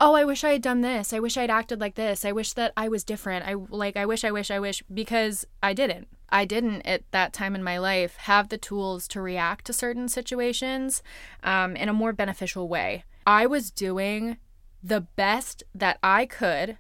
oh, 0.01 0.15
I 0.15 0.25
wish 0.25 0.45
I 0.45 0.53
had 0.53 0.63
done 0.63 0.81
this. 0.81 1.13
I 1.13 1.21
wish 1.21 1.37
I'd 1.37 1.51
acted 1.51 1.81
like 1.81 1.97
this. 1.97 2.25
I 2.25 2.33
wish 2.33 2.53
that 2.55 2.73
I 2.77 2.89
was 2.89 3.05
different. 3.05 3.47
I 3.47 3.55
like, 3.55 3.97
I 3.97 4.07
wish, 4.07 4.25
I 4.25 4.31
wish, 4.31 4.51
I 4.51 4.61
wish, 4.61 4.83
because 4.93 5.45
I 5.63 5.73
didn't. 5.73 6.09
I 6.31 6.45
didn't 6.45 6.83
at 6.83 7.03
that 7.11 7.33
time 7.33 7.55
in 7.55 7.63
my 7.63 7.79
life 7.79 8.17
have 8.17 8.49
the 8.49 8.59
tools 8.59 9.07
to 9.09 9.21
react 9.21 9.67
to 9.67 9.73
certain 9.73 10.09
situations 10.09 11.03
um, 11.43 11.77
in 11.77 11.89
a 11.89 11.93
more 11.93 12.13
beneficial 12.13 12.69
way. 12.69 13.05
I 13.27 13.47
was 13.47 13.71
doing 13.71 14.39
the 14.83 15.01
best 15.01 15.63
that 15.75 15.99
I 16.03 16.27
could 16.27 16.79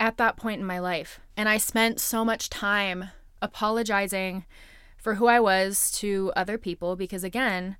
at 0.00 0.16
that 0.18 0.36
point 0.36 0.60
in 0.60 0.66
my 0.66 0.78
life. 0.78 1.20
And 1.36 1.48
I 1.48 1.56
spent 1.56 2.00
so 2.00 2.24
much 2.24 2.50
time 2.50 3.10
apologizing 3.42 4.44
for 4.96 5.14
who 5.14 5.26
I 5.26 5.40
was 5.40 5.90
to 5.92 6.32
other 6.36 6.58
people 6.58 6.96
because, 6.96 7.24
again, 7.24 7.76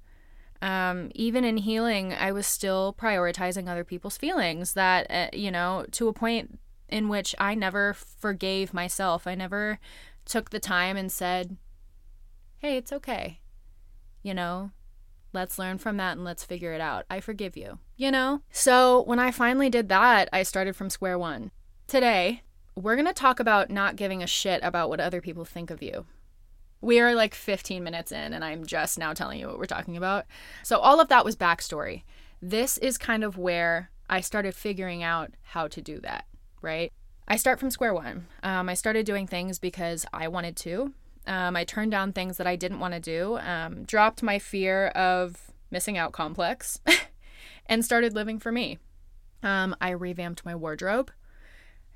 um, 0.62 1.10
even 1.14 1.44
in 1.44 1.58
healing, 1.58 2.12
I 2.12 2.32
was 2.32 2.46
still 2.46 2.94
prioritizing 2.98 3.68
other 3.68 3.84
people's 3.84 4.16
feelings 4.16 4.72
that, 4.74 5.10
uh, 5.10 5.28
you 5.36 5.50
know, 5.50 5.86
to 5.92 6.08
a 6.08 6.12
point 6.12 6.58
in 6.88 7.08
which 7.08 7.34
I 7.38 7.54
never 7.54 7.94
forgave 7.94 8.72
myself. 8.72 9.26
I 9.26 9.34
never 9.34 9.78
took 10.24 10.50
the 10.50 10.60
time 10.60 10.96
and 10.96 11.10
said, 11.10 11.56
hey, 12.58 12.76
it's 12.76 12.92
okay. 12.92 13.40
You 14.22 14.34
know, 14.34 14.70
let's 15.32 15.58
learn 15.58 15.78
from 15.78 15.96
that 15.98 16.16
and 16.16 16.24
let's 16.24 16.44
figure 16.44 16.72
it 16.72 16.80
out. 16.80 17.04
I 17.10 17.20
forgive 17.20 17.56
you, 17.56 17.78
you 17.96 18.10
know? 18.10 18.42
So 18.50 19.02
when 19.02 19.18
I 19.18 19.30
finally 19.30 19.70
did 19.70 19.88
that, 19.88 20.28
I 20.32 20.42
started 20.42 20.74
from 20.76 20.90
square 20.90 21.18
one. 21.18 21.50
Today, 21.86 22.42
we're 22.76 22.94
going 22.94 23.06
to 23.06 23.14
talk 23.14 23.40
about 23.40 23.70
not 23.70 23.96
giving 23.96 24.22
a 24.22 24.26
shit 24.26 24.60
about 24.62 24.90
what 24.90 25.00
other 25.00 25.22
people 25.22 25.44
think 25.44 25.70
of 25.70 25.82
you. 25.82 26.04
We 26.82 27.00
are 27.00 27.14
like 27.14 27.34
15 27.34 27.82
minutes 27.82 28.12
in, 28.12 28.34
and 28.34 28.44
I'm 28.44 28.66
just 28.66 28.98
now 28.98 29.14
telling 29.14 29.40
you 29.40 29.46
what 29.46 29.58
we're 29.58 29.64
talking 29.64 29.96
about. 29.96 30.26
So, 30.62 30.78
all 30.78 31.00
of 31.00 31.08
that 31.08 31.24
was 31.24 31.34
backstory. 31.34 32.02
This 32.40 32.76
is 32.78 32.98
kind 32.98 33.24
of 33.24 33.38
where 33.38 33.90
I 34.10 34.20
started 34.20 34.54
figuring 34.54 35.02
out 35.02 35.32
how 35.42 35.68
to 35.68 35.80
do 35.80 36.00
that, 36.00 36.26
right? 36.60 36.92
I 37.26 37.36
start 37.36 37.58
from 37.58 37.70
square 37.70 37.94
one. 37.94 38.26
Um, 38.42 38.68
I 38.68 38.74
started 38.74 39.06
doing 39.06 39.26
things 39.26 39.58
because 39.58 40.04
I 40.12 40.28
wanted 40.28 40.54
to. 40.58 40.92
Um, 41.26 41.56
I 41.56 41.64
turned 41.64 41.90
down 41.90 42.12
things 42.12 42.36
that 42.36 42.46
I 42.46 42.54
didn't 42.56 42.78
want 42.78 42.94
to 42.94 43.00
do, 43.00 43.38
um, 43.38 43.82
dropped 43.84 44.22
my 44.22 44.38
fear 44.38 44.88
of 44.88 45.50
missing 45.70 45.96
out 45.96 46.12
complex, 46.12 46.78
and 47.66 47.84
started 47.84 48.14
living 48.14 48.38
for 48.38 48.52
me. 48.52 48.78
Um, 49.42 49.74
I 49.80 49.90
revamped 49.90 50.44
my 50.44 50.54
wardrobe. 50.54 51.10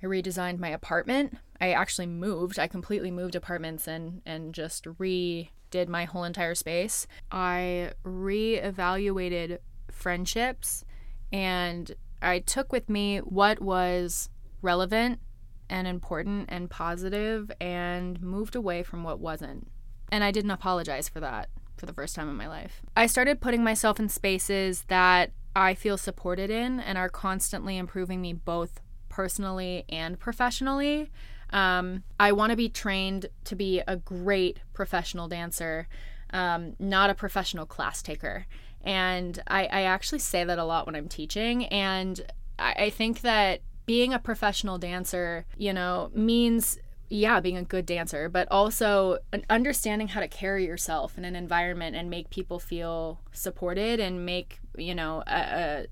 I 0.03 0.07
redesigned 0.07 0.59
my 0.59 0.69
apartment. 0.69 1.37
I 1.61 1.73
actually 1.73 2.07
moved. 2.07 2.59
I 2.59 2.67
completely 2.67 3.11
moved 3.11 3.35
apartments 3.35 3.87
and 3.87 4.23
and 4.25 4.55
just 4.55 4.85
redid 4.85 5.89
my 5.89 6.05
whole 6.05 6.25
entire 6.25 6.55
space. 6.55 7.07
I 7.31 7.93
reevaluated 8.05 9.59
friendships 9.91 10.85
and 11.33 11.93
I 12.23 12.41
took 12.41 12.73
with 12.73 12.89
me 12.89 13.19
what 13.19 13.61
was 13.61 14.31
relevant 14.63 15.21
and 15.69 15.87
important 15.87 16.47
and 16.49 16.69
positive 16.69 17.51
and 17.61 18.21
moved 18.21 18.57
away 18.57 18.83
from 18.83 19.05
what 19.05 19.21
wasn't. 19.21 19.69
And 20.11 20.25
I 20.25 20.31
didn't 20.31 20.51
apologize 20.51 21.09
for 21.09 21.21
that 21.21 21.49
for 21.77 21.87
the 21.87 21.93
first 21.93 22.15
time 22.15 22.29
in 22.29 22.37
my 22.37 22.49
life. 22.49 22.83
I 22.97 23.07
started 23.07 23.41
putting 23.41 23.65
myself 23.65 23.99
in 23.99 24.09
spaces 24.09 24.85
that 24.89 25.31
I 25.55 25.75
feel 25.75 25.97
supported 25.97 26.51
in 26.51 26.81
and 26.81 26.99
are 26.99 27.09
constantly 27.09 27.79
improving 27.79 28.21
me 28.21 28.33
both 28.33 28.81
personally 29.11 29.85
and 29.91 30.19
professionally. 30.19 31.11
Um, 31.51 32.05
I 32.19 32.33
want 32.33 32.51
to 32.51 32.57
be 32.57 32.71
trained 32.71 33.27
to 33.45 33.55
be 33.55 33.83
a 33.87 33.97
great 33.97 34.61
professional 34.73 35.29
dancer, 35.29 35.89
um, 36.33 36.77
not 36.79 37.11
a 37.11 37.15
professional 37.15 37.67
class 37.67 38.01
taker. 38.01 38.47
And 38.83 39.43
I, 39.47 39.67
I, 39.67 39.83
actually 39.83 40.21
say 40.21 40.45
that 40.45 40.59
a 40.59 40.65
lot 40.65 40.87
when 40.87 40.95
I'm 40.95 41.09
teaching. 41.09 41.67
And 41.67 42.19
I, 42.59 42.73
I 42.85 42.91
think 42.91 43.21
that 43.21 43.61
being 43.85 44.15
a 44.15 44.19
professional 44.19 44.79
dancer, 44.79 45.45
you 45.59 45.75
know, 45.75 46.11
means 46.15 46.79
yeah, 47.11 47.41
being 47.41 47.57
a 47.57 47.65
good 47.65 47.85
dancer, 47.85 48.29
but 48.29 48.47
also 48.53 49.19
understanding 49.51 50.07
how 50.07 50.21
to 50.21 50.29
carry 50.29 50.65
yourself 50.65 51.19
in 51.19 51.25
an 51.25 51.35
environment 51.35 51.97
and 51.97 52.09
make 52.09 52.31
people 52.31 52.61
feel 52.61 53.19
supported 53.33 53.99
and 53.99 54.25
make, 54.25 54.61
you 54.79 54.95
know, 54.95 55.25
a, 55.27 55.41
a 55.41 55.87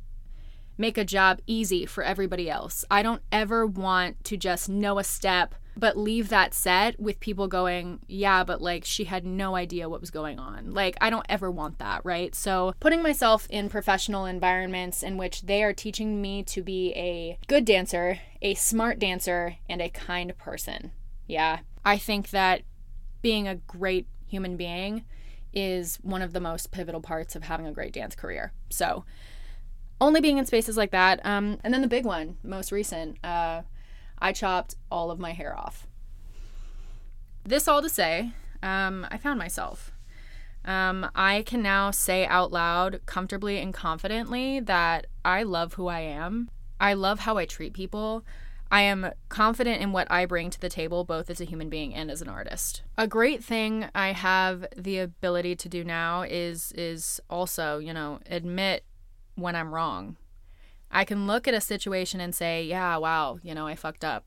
make 0.78 0.96
a 0.96 1.04
job 1.04 1.40
easy 1.46 1.84
for 1.84 2.02
everybody 2.02 2.48
else. 2.48 2.84
I 2.90 3.02
don't 3.02 3.22
ever 3.30 3.66
want 3.66 4.24
to 4.24 4.36
just 4.36 4.68
know 4.68 4.98
a 4.98 5.04
step 5.04 5.54
but 5.78 5.96
leave 5.96 6.28
that 6.28 6.52
set 6.52 6.98
with 6.98 7.20
people 7.20 7.46
going, 7.46 8.00
yeah, 8.08 8.42
but 8.42 8.60
like 8.60 8.84
she 8.84 9.04
had 9.04 9.24
no 9.24 9.54
idea 9.54 9.88
what 9.88 10.00
was 10.00 10.10
going 10.10 10.38
on. 10.38 10.72
Like, 10.72 10.96
I 11.00 11.08
don't 11.08 11.26
ever 11.28 11.50
want 11.50 11.78
that, 11.78 12.04
right? 12.04 12.34
So, 12.34 12.74
putting 12.80 13.02
myself 13.02 13.46
in 13.48 13.68
professional 13.68 14.26
environments 14.26 15.02
in 15.04 15.16
which 15.16 15.42
they 15.42 15.62
are 15.62 15.72
teaching 15.72 16.20
me 16.20 16.42
to 16.44 16.62
be 16.62 16.92
a 16.94 17.38
good 17.46 17.64
dancer, 17.64 18.18
a 18.42 18.54
smart 18.54 18.98
dancer, 18.98 19.56
and 19.68 19.80
a 19.80 19.88
kind 19.88 20.36
person. 20.36 20.90
Yeah, 21.28 21.60
I 21.84 21.96
think 21.96 22.30
that 22.30 22.62
being 23.22 23.46
a 23.46 23.54
great 23.54 24.08
human 24.26 24.56
being 24.56 25.04
is 25.52 25.96
one 26.02 26.22
of 26.22 26.32
the 26.32 26.40
most 26.40 26.72
pivotal 26.72 27.00
parts 27.00 27.36
of 27.36 27.44
having 27.44 27.66
a 27.66 27.72
great 27.72 27.92
dance 27.92 28.16
career. 28.16 28.52
So, 28.68 29.04
only 30.00 30.20
being 30.20 30.38
in 30.38 30.46
spaces 30.46 30.76
like 30.76 30.90
that. 30.92 31.24
Um, 31.24 31.58
and 31.64 31.72
then 31.72 31.82
the 31.82 31.88
big 31.88 32.04
one, 32.04 32.36
most 32.42 32.72
recent, 32.72 33.22
uh, 33.24 33.62
I 34.18 34.32
chopped 34.32 34.76
all 34.90 35.10
of 35.10 35.18
my 35.18 35.32
hair 35.32 35.56
off. 35.56 35.86
This 37.44 37.68
all 37.68 37.82
to 37.82 37.88
say, 37.88 38.32
um, 38.62 39.06
I 39.10 39.16
found 39.18 39.38
myself. 39.38 39.92
Um, 40.64 41.10
I 41.14 41.42
can 41.42 41.62
now 41.62 41.90
say 41.90 42.26
out 42.26 42.52
loud, 42.52 43.00
comfortably 43.06 43.58
and 43.58 43.72
confidently, 43.72 44.60
that 44.60 45.06
I 45.24 45.42
love 45.44 45.74
who 45.74 45.86
I 45.86 46.00
am. 46.00 46.50
I 46.80 46.94
love 46.94 47.20
how 47.20 47.38
I 47.38 47.46
treat 47.46 47.72
people. 47.72 48.24
I 48.70 48.82
am 48.82 49.12
confident 49.30 49.80
in 49.80 49.92
what 49.92 50.10
I 50.10 50.26
bring 50.26 50.50
to 50.50 50.60
the 50.60 50.68
table, 50.68 51.04
both 51.04 51.30
as 51.30 51.40
a 51.40 51.44
human 51.44 51.70
being 51.70 51.94
and 51.94 52.10
as 52.10 52.20
an 52.20 52.28
artist. 52.28 52.82
A 52.98 53.06
great 53.06 53.42
thing 53.42 53.86
I 53.94 54.12
have 54.12 54.66
the 54.76 54.98
ability 54.98 55.56
to 55.56 55.68
do 55.70 55.84
now 55.84 56.22
is 56.22 56.72
is 56.72 57.18
also, 57.30 57.78
you 57.78 57.94
know, 57.94 58.20
admit 58.26 58.84
when 59.38 59.56
I'm 59.56 59.74
wrong. 59.74 60.16
I 60.90 61.04
can 61.04 61.26
look 61.26 61.46
at 61.46 61.54
a 61.54 61.60
situation 61.60 62.20
and 62.20 62.34
say, 62.34 62.64
yeah, 62.64 62.96
wow, 62.96 63.38
you 63.42 63.54
know, 63.54 63.66
I 63.66 63.74
fucked 63.74 64.04
up. 64.04 64.24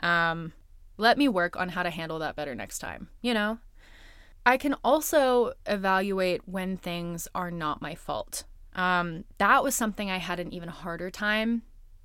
Um, 0.00 0.52
let 0.96 1.16
me 1.16 1.28
work 1.28 1.56
on 1.56 1.70
how 1.70 1.82
to 1.82 1.90
handle 1.90 2.18
that 2.18 2.36
better 2.36 2.54
next 2.54 2.78
time, 2.80 3.08
you 3.22 3.32
know? 3.32 3.58
I 4.44 4.56
can 4.56 4.74
also 4.82 5.52
evaluate 5.66 6.42
when 6.46 6.76
things 6.76 7.28
are 7.34 7.50
not 7.50 7.82
my 7.82 7.94
fault. 7.94 8.44
Um, 8.74 9.24
that 9.38 9.62
was 9.62 9.74
something 9.74 10.10
I 10.10 10.18
had 10.18 10.40
an 10.40 10.52
even 10.52 10.68
harder 10.68 11.10
time 11.10 11.62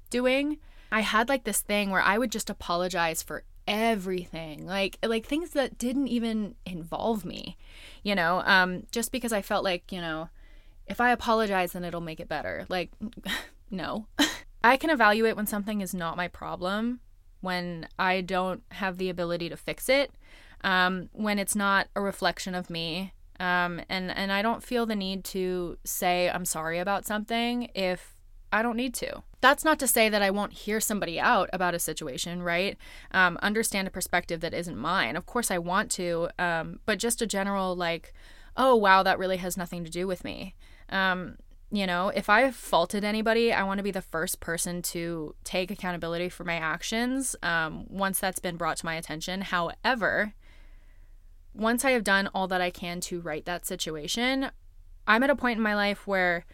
doing. 0.09 0.57
I 0.91 1.01
had 1.01 1.29
like 1.29 1.43
this 1.43 1.61
thing 1.61 1.89
where 1.89 2.01
I 2.01 2.17
would 2.17 2.31
just 2.31 2.49
apologize 2.49 3.23
for 3.23 3.43
everything 3.67 4.65
like 4.67 4.97
like 5.03 5.25
things 5.25 5.51
that 5.51 5.77
didn't 5.77 6.07
even 6.07 6.53
involve 6.67 7.25
me 7.25 7.57
you 8.03 8.13
know 8.13 8.43
um 8.45 8.83
just 8.91 9.11
because 9.11 9.33
i 9.33 9.41
felt 9.41 9.63
like 9.63 9.91
you 9.91 9.99
know 9.99 10.29
if 10.87 11.01
I 11.01 11.11
apologize, 11.11 11.73
then 11.73 11.83
it'll 11.83 12.01
make 12.01 12.19
it 12.19 12.29
better. 12.29 12.65
Like, 12.69 12.91
no. 13.71 14.07
I 14.63 14.77
can 14.77 14.89
evaluate 14.89 15.35
when 15.35 15.47
something 15.47 15.81
is 15.81 15.93
not 15.93 16.17
my 16.17 16.27
problem, 16.27 16.99
when 17.41 17.87
I 17.99 18.21
don't 18.21 18.63
have 18.71 18.97
the 18.97 19.09
ability 19.09 19.49
to 19.49 19.57
fix 19.57 19.89
it, 19.89 20.11
um, 20.63 21.09
when 21.13 21.37
it's 21.37 21.55
not 21.55 21.87
a 21.95 22.01
reflection 22.01 22.55
of 22.55 22.69
me. 22.69 23.13
Um, 23.39 23.81
and, 23.89 24.09
and 24.09 24.31
I 24.31 24.41
don't 24.41 24.63
feel 24.63 24.85
the 24.85 24.95
need 24.95 25.23
to 25.25 25.77
say 25.83 26.29
I'm 26.29 26.45
sorry 26.45 26.79
about 26.79 27.05
something 27.05 27.69
if 27.75 28.15
I 28.51 28.61
don't 28.61 28.77
need 28.77 28.93
to. 28.95 29.21
That's 29.41 29.65
not 29.65 29.77
to 29.79 29.87
say 29.87 30.09
that 30.09 30.21
I 30.21 30.31
won't 30.31 30.53
hear 30.53 30.79
somebody 30.79 31.19
out 31.19 31.49
about 31.51 31.75
a 31.75 31.79
situation, 31.79 32.41
right? 32.41 32.77
Um, 33.11 33.37
understand 33.41 33.87
a 33.87 33.91
perspective 33.91 34.39
that 34.41 34.53
isn't 34.53 34.77
mine. 34.77 35.15
Of 35.15 35.25
course, 35.25 35.51
I 35.51 35.57
want 35.57 35.91
to, 35.91 36.29
um, 36.39 36.79
but 36.85 36.97
just 36.97 37.21
a 37.21 37.27
general, 37.27 37.75
like, 37.75 38.13
oh, 38.55 38.75
wow, 38.75 39.03
that 39.03 39.19
really 39.19 39.37
has 39.37 39.57
nothing 39.57 39.83
to 39.83 39.91
do 39.91 40.07
with 40.07 40.23
me. 40.23 40.55
Um, 40.89 41.37
you 41.71 41.87
know, 41.87 42.09
if 42.09 42.29
I've 42.29 42.55
faulted 42.55 43.03
anybody, 43.03 43.51
I 43.51 43.63
want 43.63 43.79
to 43.79 43.83
be 43.83 43.91
the 43.91 44.01
first 44.01 44.39
person 44.39 44.81
to 44.83 45.35
take 45.43 45.71
accountability 45.71 46.29
for 46.29 46.43
my 46.43 46.55
actions 46.55 47.35
um, 47.43 47.85
once 47.89 48.19
that's 48.19 48.39
been 48.39 48.55
brought 48.55 48.77
to 48.77 48.85
my 48.85 48.95
attention. 48.95 49.41
However, 49.41 50.33
once 51.53 51.83
I 51.83 51.91
have 51.91 52.03
done 52.03 52.29
all 52.33 52.47
that 52.47 52.61
I 52.61 52.69
can 52.69 52.99
to 53.01 53.19
right 53.19 53.43
that 53.45 53.65
situation, 53.65 54.51
I'm 55.07 55.23
at 55.23 55.29
a 55.29 55.35
point 55.35 55.57
in 55.57 55.63
my 55.63 55.75
life 55.75 56.07
where 56.07 56.45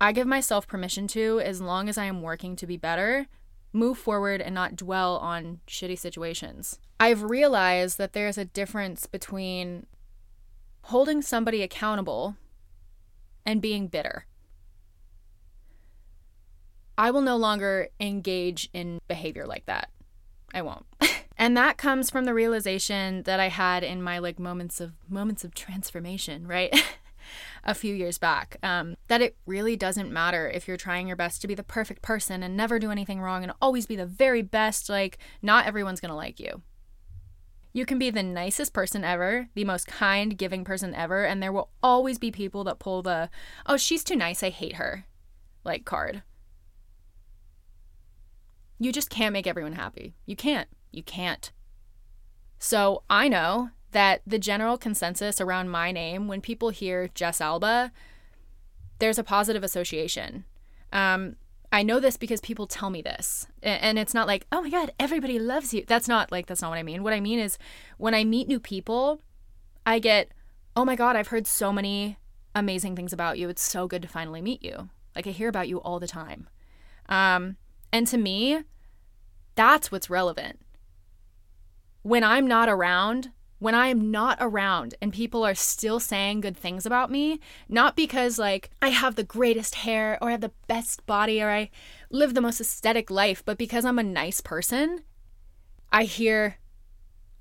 I 0.00 0.12
give 0.12 0.26
myself 0.26 0.66
permission 0.66 1.06
to, 1.08 1.40
as 1.40 1.60
long 1.60 1.88
as 1.88 1.98
I 1.98 2.04
am 2.04 2.22
working 2.22 2.56
to 2.56 2.66
be 2.66 2.76
better, 2.76 3.26
move 3.72 3.98
forward 3.98 4.40
and 4.40 4.54
not 4.54 4.76
dwell 4.76 5.16
on 5.18 5.60
shitty 5.66 5.98
situations. 5.98 6.78
I've 6.98 7.22
realized 7.22 7.98
that 7.98 8.12
there's 8.12 8.38
a 8.38 8.44
difference 8.44 9.06
between 9.06 9.86
holding 10.84 11.22
somebody 11.22 11.62
accountable 11.62 12.36
and 13.44 13.60
being 13.60 13.88
bitter. 13.88 14.26
I 16.96 17.10
will 17.10 17.22
no 17.22 17.36
longer 17.36 17.88
engage 17.98 18.68
in 18.72 19.00
behavior 19.08 19.46
like 19.46 19.66
that. 19.66 19.90
I 20.54 20.62
won't. 20.62 20.86
and 21.38 21.56
that 21.56 21.78
comes 21.78 22.10
from 22.10 22.26
the 22.26 22.34
realization 22.34 23.22
that 23.22 23.40
I 23.40 23.48
had 23.48 23.82
in 23.82 24.02
my 24.02 24.18
like 24.18 24.38
moments 24.38 24.80
of 24.80 24.92
moments 25.08 25.44
of 25.44 25.54
transformation, 25.54 26.46
right? 26.46 26.74
a 27.64 27.74
few 27.74 27.94
years 27.94 28.18
back. 28.18 28.56
Um, 28.62 28.96
that 29.08 29.22
it 29.22 29.36
really 29.46 29.76
doesn't 29.76 30.12
matter 30.12 30.48
if 30.48 30.68
you're 30.68 30.76
trying 30.76 31.06
your 31.06 31.16
best 31.16 31.40
to 31.42 31.48
be 31.48 31.54
the 31.54 31.62
perfect 31.62 32.02
person 32.02 32.42
and 32.42 32.56
never 32.56 32.78
do 32.78 32.90
anything 32.90 33.20
wrong 33.20 33.42
and 33.42 33.52
always 33.60 33.86
be 33.86 33.96
the 33.96 34.06
very 34.06 34.42
best. 34.42 34.88
Like, 34.88 35.18
not 35.40 35.66
everyone's 35.66 36.00
gonna 36.00 36.16
like 36.16 36.38
you. 36.40 36.62
You 37.72 37.86
can 37.86 37.98
be 37.98 38.10
the 38.10 38.22
nicest 38.22 38.72
person 38.72 39.02
ever, 39.02 39.48
the 39.54 39.64
most 39.64 39.86
kind, 39.86 40.36
giving 40.36 40.64
person 40.64 40.94
ever, 40.94 41.24
and 41.24 41.42
there 41.42 41.52
will 41.52 41.70
always 41.82 42.18
be 42.18 42.30
people 42.30 42.64
that 42.64 42.78
pull 42.78 43.02
the, 43.02 43.30
oh, 43.66 43.76
she's 43.76 44.04
too 44.04 44.16
nice, 44.16 44.42
I 44.42 44.50
hate 44.50 44.76
her, 44.76 45.06
like 45.64 45.84
card. 45.84 46.22
You 48.78 48.92
just 48.92 49.10
can't 49.10 49.32
make 49.32 49.46
everyone 49.46 49.74
happy. 49.74 50.14
You 50.26 50.36
can't. 50.36 50.68
You 50.90 51.02
can't. 51.02 51.50
So 52.58 53.04
I 53.08 53.28
know 53.28 53.70
that 53.92 54.22
the 54.26 54.38
general 54.38 54.76
consensus 54.76 55.40
around 55.40 55.70
my 55.70 55.92
name, 55.92 56.28
when 56.28 56.40
people 56.40 56.70
hear 56.70 57.08
Jess 57.08 57.40
Alba, 57.40 57.92
there's 58.98 59.18
a 59.18 59.24
positive 59.24 59.64
association. 59.64 60.44
Um, 60.92 61.36
I 61.72 61.82
know 61.82 61.98
this 61.98 62.18
because 62.18 62.42
people 62.42 62.66
tell 62.66 62.90
me 62.90 63.00
this. 63.00 63.46
And 63.62 63.98
it's 63.98 64.12
not 64.12 64.26
like, 64.26 64.46
oh 64.52 64.60
my 64.60 64.68
God, 64.68 64.92
everybody 65.00 65.38
loves 65.38 65.72
you. 65.72 65.84
That's 65.86 66.06
not 66.06 66.30
like, 66.30 66.46
that's 66.46 66.60
not 66.60 66.68
what 66.68 66.78
I 66.78 66.82
mean. 66.82 67.02
What 67.02 67.14
I 67.14 67.20
mean 67.20 67.38
is 67.38 67.56
when 67.96 68.14
I 68.14 68.24
meet 68.24 68.46
new 68.46 68.60
people, 68.60 69.22
I 69.86 69.98
get, 69.98 70.30
oh 70.76 70.84
my 70.84 70.94
God, 70.96 71.16
I've 71.16 71.28
heard 71.28 71.46
so 71.46 71.72
many 71.72 72.18
amazing 72.54 72.94
things 72.94 73.14
about 73.14 73.38
you. 73.38 73.48
It's 73.48 73.62
so 73.62 73.88
good 73.88 74.02
to 74.02 74.08
finally 74.08 74.42
meet 74.42 74.62
you. 74.62 74.90
Like 75.16 75.26
I 75.26 75.30
hear 75.30 75.48
about 75.48 75.68
you 75.68 75.78
all 75.80 75.98
the 75.98 76.06
time. 76.06 76.48
Um, 77.08 77.56
and 77.90 78.06
to 78.08 78.18
me, 78.18 78.64
that's 79.54 79.90
what's 79.90 80.10
relevant. 80.10 80.60
When 82.02 82.22
I'm 82.22 82.46
not 82.46 82.68
around, 82.68 83.30
when 83.62 83.76
I 83.76 83.86
am 83.86 84.10
not 84.10 84.38
around 84.40 84.96
and 85.00 85.12
people 85.12 85.46
are 85.46 85.54
still 85.54 86.00
saying 86.00 86.40
good 86.40 86.56
things 86.56 86.84
about 86.84 87.12
me, 87.12 87.38
not 87.68 87.94
because 87.94 88.36
like 88.36 88.70
I 88.82 88.88
have 88.88 89.14
the 89.14 89.22
greatest 89.22 89.76
hair 89.76 90.18
or 90.20 90.30
I 90.30 90.32
have 90.32 90.40
the 90.40 90.50
best 90.66 91.06
body 91.06 91.40
or 91.40 91.48
I 91.48 91.70
live 92.10 92.34
the 92.34 92.40
most 92.40 92.60
aesthetic 92.60 93.08
life, 93.08 93.44
but 93.44 93.58
because 93.58 93.84
I'm 93.84 94.00
a 94.00 94.02
nice 94.02 94.40
person, 94.40 95.04
I 95.92 96.02
hear, 96.02 96.56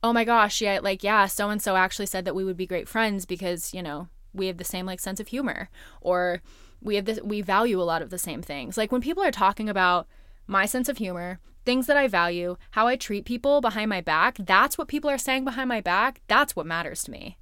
oh 0.03 0.13
my 0.13 0.23
gosh, 0.23 0.61
yeah, 0.61 0.79
like, 0.83 1.03
yeah, 1.03 1.25
so 1.25 1.49
and 1.49 1.59
so 1.59 1.75
actually 1.75 2.05
said 2.05 2.25
that 2.25 2.35
we 2.35 2.43
would 2.43 2.57
be 2.57 2.67
great 2.67 2.87
friends 2.87 3.25
because, 3.25 3.73
you 3.73 3.81
know, 3.81 4.07
we 4.31 4.45
have 4.45 4.57
the 4.57 4.63
same 4.63 4.85
like 4.85 4.99
sense 4.99 5.19
of 5.19 5.29
humor 5.29 5.69
or 6.01 6.43
we 6.83 6.97
have 6.97 7.05
this, 7.05 7.19
we 7.23 7.41
value 7.41 7.81
a 7.81 7.89
lot 7.91 8.03
of 8.03 8.11
the 8.11 8.19
same 8.19 8.43
things. 8.43 8.77
Like 8.77 8.91
when 8.91 9.01
people 9.01 9.23
are 9.23 9.31
talking 9.31 9.69
about 9.69 10.07
my 10.51 10.65
sense 10.65 10.89
of 10.89 10.97
humor, 10.97 11.39
things 11.65 11.87
that 11.87 11.97
I 11.97 12.07
value, 12.07 12.57
how 12.71 12.87
I 12.87 12.95
treat 12.95 13.25
people 13.25 13.61
behind 13.61 13.89
my 13.89 14.01
back, 14.01 14.37
that's 14.39 14.77
what 14.77 14.87
people 14.87 15.09
are 15.09 15.17
saying 15.17 15.45
behind 15.45 15.69
my 15.69 15.81
back. 15.81 16.21
That's 16.27 16.55
what 16.55 16.65
matters 16.65 17.03
to 17.03 17.11
me. 17.11 17.37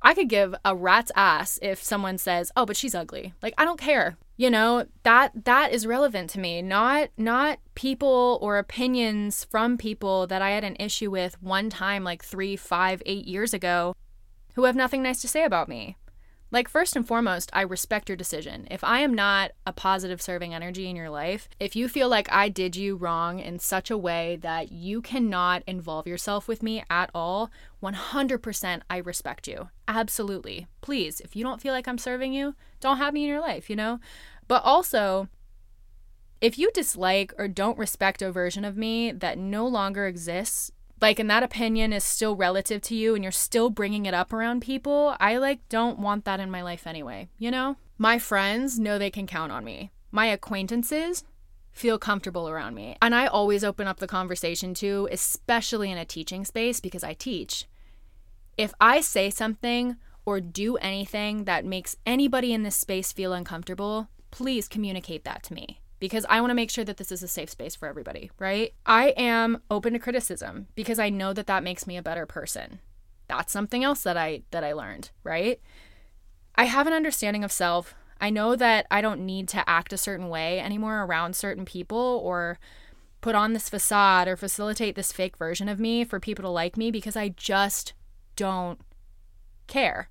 I 0.00 0.14
could 0.14 0.28
give 0.28 0.54
a 0.64 0.76
rat's 0.76 1.10
ass 1.16 1.58
if 1.60 1.82
someone 1.82 2.18
says, 2.18 2.52
"Oh, 2.56 2.64
but 2.64 2.76
she's 2.76 2.94
ugly." 2.94 3.34
Like 3.42 3.54
I 3.58 3.64
don't 3.64 3.80
care. 3.80 4.16
You 4.36 4.50
know, 4.50 4.86
that 5.02 5.44
that 5.44 5.72
is 5.72 5.86
relevant 5.86 6.30
to 6.30 6.40
me, 6.40 6.62
not 6.62 7.08
not 7.16 7.58
people 7.74 8.38
or 8.40 8.58
opinions 8.58 9.44
from 9.44 9.76
people 9.76 10.28
that 10.28 10.40
I 10.42 10.50
had 10.50 10.62
an 10.62 10.76
issue 10.78 11.10
with 11.10 11.42
one 11.42 11.68
time 11.68 12.04
like 12.04 12.22
three, 12.22 12.54
five, 12.54 13.02
eight 13.06 13.26
years 13.26 13.52
ago 13.52 13.96
who 14.54 14.64
have 14.64 14.76
nothing 14.76 15.02
nice 15.02 15.20
to 15.22 15.28
say 15.28 15.44
about 15.44 15.68
me. 15.68 15.96
Like, 16.50 16.68
first 16.68 16.96
and 16.96 17.06
foremost, 17.06 17.50
I 17.52 17.60
respect 17.60 18.08
your 18.08 18.16
decision. 18.16 18.66
If 18.70 18.82
I 18.82 19.00
am 19.00 19.12
not 19.12 19.50
a 19.66 19.72
positive 19.72 20.22
serving 20.22 20.54
energy 20.54 20.88
in 20.88 20.96
your 20.96 21.10
life, 21.10 21.46
if 21.60 21.76
you 21.76 21.88
feel 21.88 22.08
like 22.08 22.32
I 22.32 22.48
did 22.48 22.74
you 22.74 22.96
wrong 22.96 23.38
in 23.38 23.58
such 23.58 23.90
a 23.90 23.98
way 23.98 24.38
that 24.40 24.72
you 24.72 25.02
cannot 25.02 25.62
involve 25.66 26.06
yourself 26.06 26.48
with 26.48 26.62
me 26.62 26.82
at 26.88 27.10
all, 27.14 27.50
100% 27.82 28.80
I 28.88 28.96
respect 28.96 29.46
you. 29.46 29.68
Absolutely. 29.86 30.66
Please, 30.80 31.20
if 31.20 31.36
you 31.36 31.44
don't 31.44 31.60
feel 31.60 31.74
like 31.74 31.86
I'm 31.86 31.98
serving 31.98 32.32
you, 32.32 32.54
don't 32.80 32.96
have 32.96 33.12
me 33.12 33.24
in 33.24 33.28
your 33.28 33.40
life, 33.40 33.68
you 33.68 33.76
know? 33.76 34.00
But 34.46 34.64
also, 34.64 35.28
if 36.40 36.58
you 36.58 36.70
dislike 36.72 37.34
or 37.36 37.48
don't 37.48 37.76
respect 37.76 38.22
a 38.22 38.32
version 38.32 38.64
of 38.64 38.76
me 38.76 39.12
that 39.12 39.36
no 39.36 39.66
longer 39.66 40.06
exists, 40.06 40.72
like 41.00 41.18
and 41.18 41.30
that 41.30 41.42
opinion 41.42 41.92
is 41.92 42.04
still 42.04 42.36
relative 42.36 42.80
to 42.82 42.94
you 42.94 43.14
and 43.14 43.22
you're 43.24 43.30
still 43.30 43.70
bringing 43.70 44.06
it 44.06 44.14
up 44.14 44.32
around 44.32 44.60
people 44.60 45.16
i 45.20 45.36
like 45.36 45.66
don't 45.68 45.98
want 45.98 46.24
that 46.24 46.40
in 46.40 46.50
my 46.50 46.62
life 46.62 46.86
anyway 46.86 47.28
you 47.38 47.50
know? 47.50 47.76
My 48.00 48.20
friends 48.20 48.78
know 48.78 48.96
they 48.96 49.10
can 49.10 49.26
count 49.26 49.50
on 49.50 49.64
me. 49.64 49.90
My 50.12 50.26
acquaintances 50.26 51.24
feel 51.72 51.98
comfortable 51.98 52.48
around 52.48 52.76
me. 52.76 52.96
And 53.02 53.12
i 53.12 53.26
always 53.26 53.64
open 53.64 53.88
up 53.88 53.98
the 53.98 54.06
conversation 54.06 54.72
to 54.74 55.08
especially 55.10 55.90
in 55.90 55.98
a 55.98 56.04
teaching 56.04 56.44
space 56.44 56.78
because 56.78 57.02
i 57.02 57.12
teach. 57.12 57.66
If 58.56 58.72
i 58.80 59.00
say 59.00 59.30
something 59.30 59.96
or 60.24 60.40
do 60.40 60.76
anything 60.76 61.44
that 61.44 61.64
makes 61.64 61.96
anybody 62.06 62.52
in 62.52 62.62
this 62.62 62.76
space 62.76 63.12
feel 63.12 63.32
uncomfortable 63.32 64.08
please 64.30 64.68
communicate 64.68 65.24
that 65.24 65.42
to 65.44 65.54
me 65.54 65.80
because 65.98 66.24
I 66.28 66.40
want 66.40 66.50
to 66.50 66.54
make 66.54 66.70
sure 66.70 66.84
that 66.84 66.96
this 66.96 67.12
is 67.12 67.22
a 67.22 67.28
safe 67.28 67.50
space 67.50 67.74
for 67.74 67.88
everybody, 67.88 68.30
right? 68.38 68.74
I 68.86 69.08
am 69.16 69.62
open 69.70 69.92
to 69.92 69.98
criticism 69.98 70.68
because 70.74 70.98
I 70.98 71.08
know 71.10 71.32
that 71.32 71.46
that 71.46 71.64
makes 71.64 71.86
me 71.86 71.96
a 71.96 72.02
better 72.02 72.26
person. 72.26 72.80
That's 73.26 73.52
something 73.52 73.84
else 73.84 74.02
that 74.02 74.16
I 74.16 74.42
that 74.50 74.64
I 74.64 74.72
learned, 74.72 75.10
right? 75.22 75.60
I 76.54 76.64
have 76.64 76.86
an 76.86 76.92
understanding 76.92 77.44
of 77.44 77.52
self. 77.52 77.94
I 78.20 78.30
know 78.30 78.56
that 78.56 78.86
I 78.90 79.00
don't 79.00 79.24
need 79.24 79.48
to 79.48 79.68
act 79.68 79.92
a 79.92 79.98
certain 79.98 80.28
way 80.28 80.58
anymore 80.58 81.04
around 81.04 81.36
certain 81.36 81.64
people 81.64 82.20
or 82.24 82.58
put 83.20 83.34
on 83.34 83.52
this 83.52 83.68
facade 83.68 84.28
or 84.28 84.36
facilitate 84.36 84.94
this 84.94 85.12
fake 85.12 85.36
version 85.36 85.68
of 85.68 85.78
me 85.78 86.04
for 86.04 86.18
people 86.18 86.42
to 86.42 86.48
like 86.48 86.76
me 86.76 86.90
because 86.90 87.16
I 87.16 87.28
just 87.30 87.92
don't 88.36 88.80
care. 89.66 90.08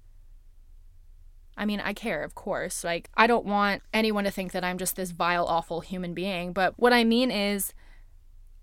I 1.57 1.65
mean, 1.65 1.79
I 1.79 1.93
care, 1.93 2.23
of 2.23 2.35
course. 2.35 2.83
Like, 2.83 3.09
I 3.17 3.25
don't 3.25 3.45
want 3.45 3.81
anyone 3.93 4.23
to 4.25 4.31
think 4.31 4.51
that 4.51 4.63
I'm 4.63 4.77
just 4.77 4.95
this 4.95 5.11
vile, 5.11 5.45
awful 5.45 5.81
human 5.81 6.13
being. 6.13 6.53
But 6.53 6.75
what 6.77 6.93
I 6.93 7.03
mean 7.03 7.31
is, 7.31 7.73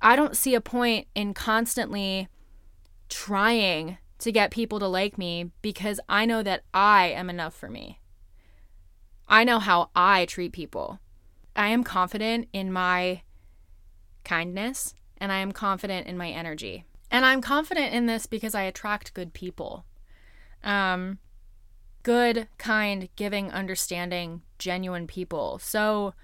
I 0.00 0.16
don't 0.16 0.36
see 0.36 0.54
a 0.54 0.60
point 0.60 1.08
in 1.14 1.34
constantly 1.34 2.28
trying 3.08 3.98
to 4.18 4.30
get 4.30 4.50
people 4.50 4.78
to 4.78 4.86
like 4.86 5.18
me 5.18 5.50
because 5.60 5.98
I 6.08 6.24
know 6.24 6.42
that 6.42 6.62
I 6.72 7.08
am 7.08 7.28
enough 7.28 7.54
for 7.54 7.68
me. 7.68 8.00
I 9.28 9.44
know 9.44 9.58
how 9.58 9.90
I 9.94 10.26
treat 10.26 10.52
people. 10.52 11.00
I 11.56 11.68
am 11.68 11.84
confident 11.84 12.48
in 12.52 12.72
my 12.72 13.22
kindness 14.24 14.94
and 15.18 15.32
I 15.32 15.38
am 15.38 15.52
confident 15.52 16.06
in 16.06 16.16
my 16.16 16.30
energy. 16.30 16.84
And 17.10 17.24
I'm 17.24 17.40
confident 17.40 17.92
in 17.94 18.06
this 18.06 18.26
because 18.26 18.54
I 18.54 18.62
attract 18.62 19.14
good 19.14 19.32
people. 19.32 19.84
Um, 20.62 21.18
good, 22.04 22.46
kind, 22.58 23.08
giving, 23.16 23.50
understanding, 23.50 24.42
genuine 24.58 25.08
people. 25.08 25.58
So 25.58 26.14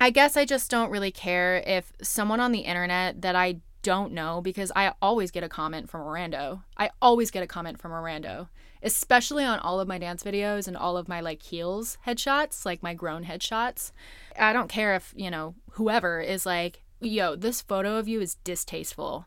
I 0.00 0.10
guess 0.10 0.36
I 0.36 0.44
just 0.44 0.68
don't 0.68 0.90
really 0.90 1.12
care 1.12 1.62
if 1.64 1.92
someone 2.02 2.40
on 2.40 2.50
the 2.50 2.60
internet 2.60 3.22
that 3.22 3.36
I 3.36 3.60
don't 3.82 4.12
know 4.12 4.40
because 4.40 4.72
I 4.74 4.94
always 5.00 5.30
get 5.30 5.44
a 5.44 5.48
comment 5.48 5.90
from 5.90 6.00
a 6.00 6.04
rando. 6.04 6.62
I 6.76 6.90
always 7.00 7.30
get 7.30 7.42
a 7.42 7.48
comment 7.48 7.80
from 7.80 7.92
a 7.92 7.96
rando, 7.96 8.48
especially 8.82 9.44
on 9.44 9.58
all 9.58 9.80
of 9.80 9.88
my 9.88 9.98
dance 9.98 10.22
videos 10.22 10.66
and 10.66 10.76
all 10.76 10.96
of 10.96 11.08
my 11.08 11.20
like 11.20 11.42
heels 11.42 11.98
headshots, 12.06 12.64
like 12.64 12.82
my 12.82 12.94
grown 12.94 13.24
headshots. 13.24 13.92
I 14.38 14.52
don't 14.52 14.68
care 14.68 14.94
if, 14.96 15.12
you 15.16 15.30
know, 15.30 15.54
whoever 15.72 16.20
is 16.20 16.46
like, 16.46 16.82
yo, 17.00 17.36
this 17.36 17.60
photo 17.60 17.96
of 17.96 18.08
you 18.08 18.20
is 18.20 18.36
distasteful. 18.36 19.26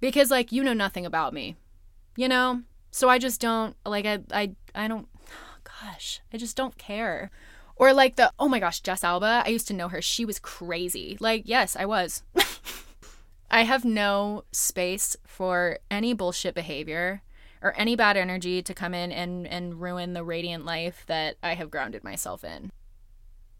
Because 0.00 0.30
like 0.30 0.52
you 0.52 0.62
know 0.62 0.74
nothing 0.74 1.06
about 1.06 1.34
me. 1.34 1.56
You 2.16 2.28
know? 2.28 2.62
So 2.92 3.08
I 3.08 3.18
just 3.18 3.40
don't 3.40 3.74
like 3.84 4.06
I 4.06 4.20
I 4.30 4.52
I 4.74 4.86
don't 4.86 5.08
gosh, 5.64 6.20
I 6.32 6.36
just 6.36 6.56
don't 6.56 6.78
care. 6.78 7.30
Or 7.74 7.92
like 7.92 8.16
the 8.16 8.30
oh 8.38 8.48
my 8.48 8.60
gosh, 8.60 8.80
Jess 8.80 9.02
Alba, 9.02 9.42
I 9.44 9.48
used 9.48 9.66
to 9.68 9.74
know 9.74 9.88
her. 9.88 10.00
She 10.00 10.24
was 10.24 10.38
crazy. 10.38 11.16
Like, 11.18 11.42
yes, 11.46 11.74
I 11.74 11.86
was. 11.86 12.22
I 13.50 13.64
have 13.64 13.84
no 13.84 14.44
space 14.52 15.16
for 15.26 15.78
any 15.90 16.14
bullshit 16.14 16.54
behavior 16.54 17.22
or 17.60 17.74
any 17.76 17.96
bad 17.96 18.16
energy 18.16 18.62
to 18.62 18.74
come 18.74 18.94
in 18.94 19.12
and, 19.12 19.46
and 19.46 19.80
ruin 19.80 20.14
the 20.14 20.24
radiant 20.24 20.64
life 20.64 21.04
that 21.06 21.36
I 21.42 21.54
have 21.54 21.70
grounded 21.70 22.02
myself 22.02 22.44
in. 22.44 22.72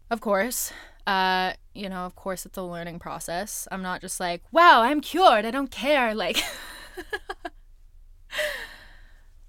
Of 0.09 0.19
course, 0.19 0.73
uh, 1.05 1.53
you 1.75 1.89
know, 1.89 2.05
of 2.05 2.15
course 2.15 2.45
it's 2.45 2.57
a 2.57 2.63
learning 2.63 2.99
process. 2.99 3.67
I'm 3.71 3.81
not 3.81 4.01
just 4.01 4.19
like, 4.19 4.41
wow, 4.51 4.81
I'm 4.81 4.99
cured, 4.99 5.45
I 5.45 5.51
don't 5.51 5.71
care. 5.71 6.15
Like 6.15 6.37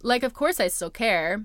like 0.04 0.22
of 0.22 0.34
course 0.34 0.60
I 0.60 0.68
still 0.68 0.90
care. 0.90 1.44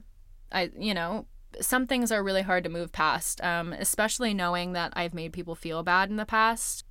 I 0.51 0.69
you 0.77 0.93
know, 0.93 1.25
some 1.61 1.87
things 1.87 2.11
are 2.11 2.23
really 2.23 2.43
hard 2.43 2.63
to 2.65 2.69
move 2.69 2.91
past, 2.91 3.41
um, 3.43 3.73
especially 3.73 4.33
knowing 4.33 4.73
that 4.73 4.93
I've 4.95 5.13
made 5.13 5.33
people 5.33 5.55
feel 5.55 5.81
bad 5.81 6.09
in 6.09 6.17
the 6.17 6.25
past. 6.25 6.85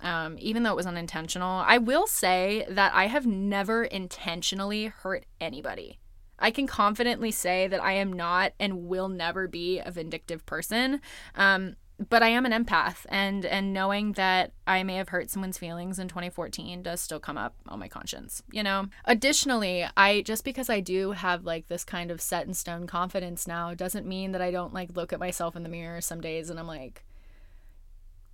Um, 0.00 0.36
even 0.38 0.64
though 0.64 0.72
it 0.72 0.76
was 0.76 0.86
unintentional, 0.86 1.62
I 1.66 1.78
will 1.78 2.06
say 2.06 2.66
that 2.68 2.92
I 2.94 3.06
have 3.06 3.26
never 3.26 3.84
intentionally 3.84 4.86
hurt 4.86 5.24
anybody. 5.40 5.98
I 6.38 6.50
can 6.50 6.66
confidently 6.66 7.30
say 7.30 7.68
that 7.68 7.82
I 7.82 7.92
am 7.92 8.12
not 8.12 8.52
and 8.58 8.86
will 8.86 9.08
never 9.08 9.46
be 9.48 9.78
a 9.78 9.90
vindictive 9.90 10.44
person. 10.44 11.00
Um, 11.36 11.76
but 11.98 12.22
I 12.22 12.28
am 12.28 12.44
an 12.44 12.52
empath 12.52 13.06
and 13.08 13.44
and 13.46 13.72
knowing 13.72 14.12
that 14.12 14.52
I 14.66 14.82
may 14.82 14.96
have 14.96 15.10
hurt 15.10 15.30
someone's 15.30 15.58
feelings 15.58 15.98
in 15.98 16.08
2014 16.08 16.82
does 16.82 17.00
still 17.00 17.20
come 17.20 17.38
up 17.38 17.54
on 17.68 17.78
my 17.78 17.88
conscience, 17.88 18.42
you 18.50 18.62
know. 18.62 18.86
Additionally, 19.04 19.86
I 19.96 20.22
just 20.22 20.44
because 20.44 20.68
I 20.68 20.80
do 20.80 21.12
have 21.12 21.44
like 21.44 21.68
this 21.68 21.84
kind 21.84 22.10
of 22.10 22.20
set 22.20 22.46
in 22.46 22.54
stone 22.54 22.86
confidence 22.86 23.46
now 23.46 23.74
doesn't 23.74 24.06
mean 24.06 24.32
that 24.32 24.42
I 24.42 24.50
don't 24.50 24.74
like 24.74 24.96
look 24.96 25.12
at 25.12 25.20
myself 25.20 25.54
in 25.54 25.62
the 25.62 25.68
mirror 25.68 26.00
some 26.00 26.20
days 26.20 26.50
and 26.50 26.58
I'm 26.58 26.66
like 26.66 27.04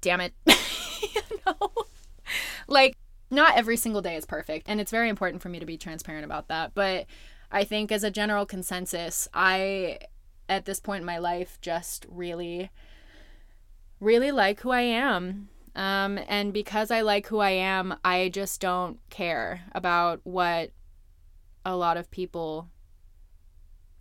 damn 0.00 0.20
it. 0.20 0.32
you 0.46 1.20
know. 1.46 1.70
Like 2.66 2.96
not 3.30 3.56
every 3.56 3.76
single 3.76 4.00
day 4.00 4.16
is 4.16 4.24
perfect 4.24 4.68
and 4.68 4.80
it's 4.80 4.90
very 4.90 5.10
important 5.10 5.42
for 5.42 5.50
me 5.50 5.60
to 5.60 5.66
be 5.66 5.76
transparent 5.76 6.24
about 6.24 6.48
that, 6.48 6.72
but 6.74 7.06
I 7.52 7.64
think 7.64 7.92
as 7.92 8.04
a 8.04 8.10
general 8.10 8.46
consensus, 8.46 9.28
I 9.34 9.98
at 10.48 10.64
this 10.64 10.80
point 10.80 11.00
in 11.00 11.06
my 11.06 11.18
life 11.18 11.58
just 11.60 12.06
really 12.08 12.70
really 14.00 14.32
like 14.32 14.60
who 14.60 14.70
I 14.70 14.82
am. 14.82 15.48
Um, 15.76 16.18
and 16.26 16.52
because 16.52 16.90
I 16.90 17.02
like 17.02 17.26
who 17.28 17.38
I 17.38 17.50
am, 17.50 17.94
I 18.04 18.28
just 18.30 18.60
don't 18.60 18.98
care 19.08 19.62
about 19.72 20.20
what 20.24 20.70
a 21.64 21.76
lot 21.76 21.96
of 21.96 22.10
people 22.10 22.68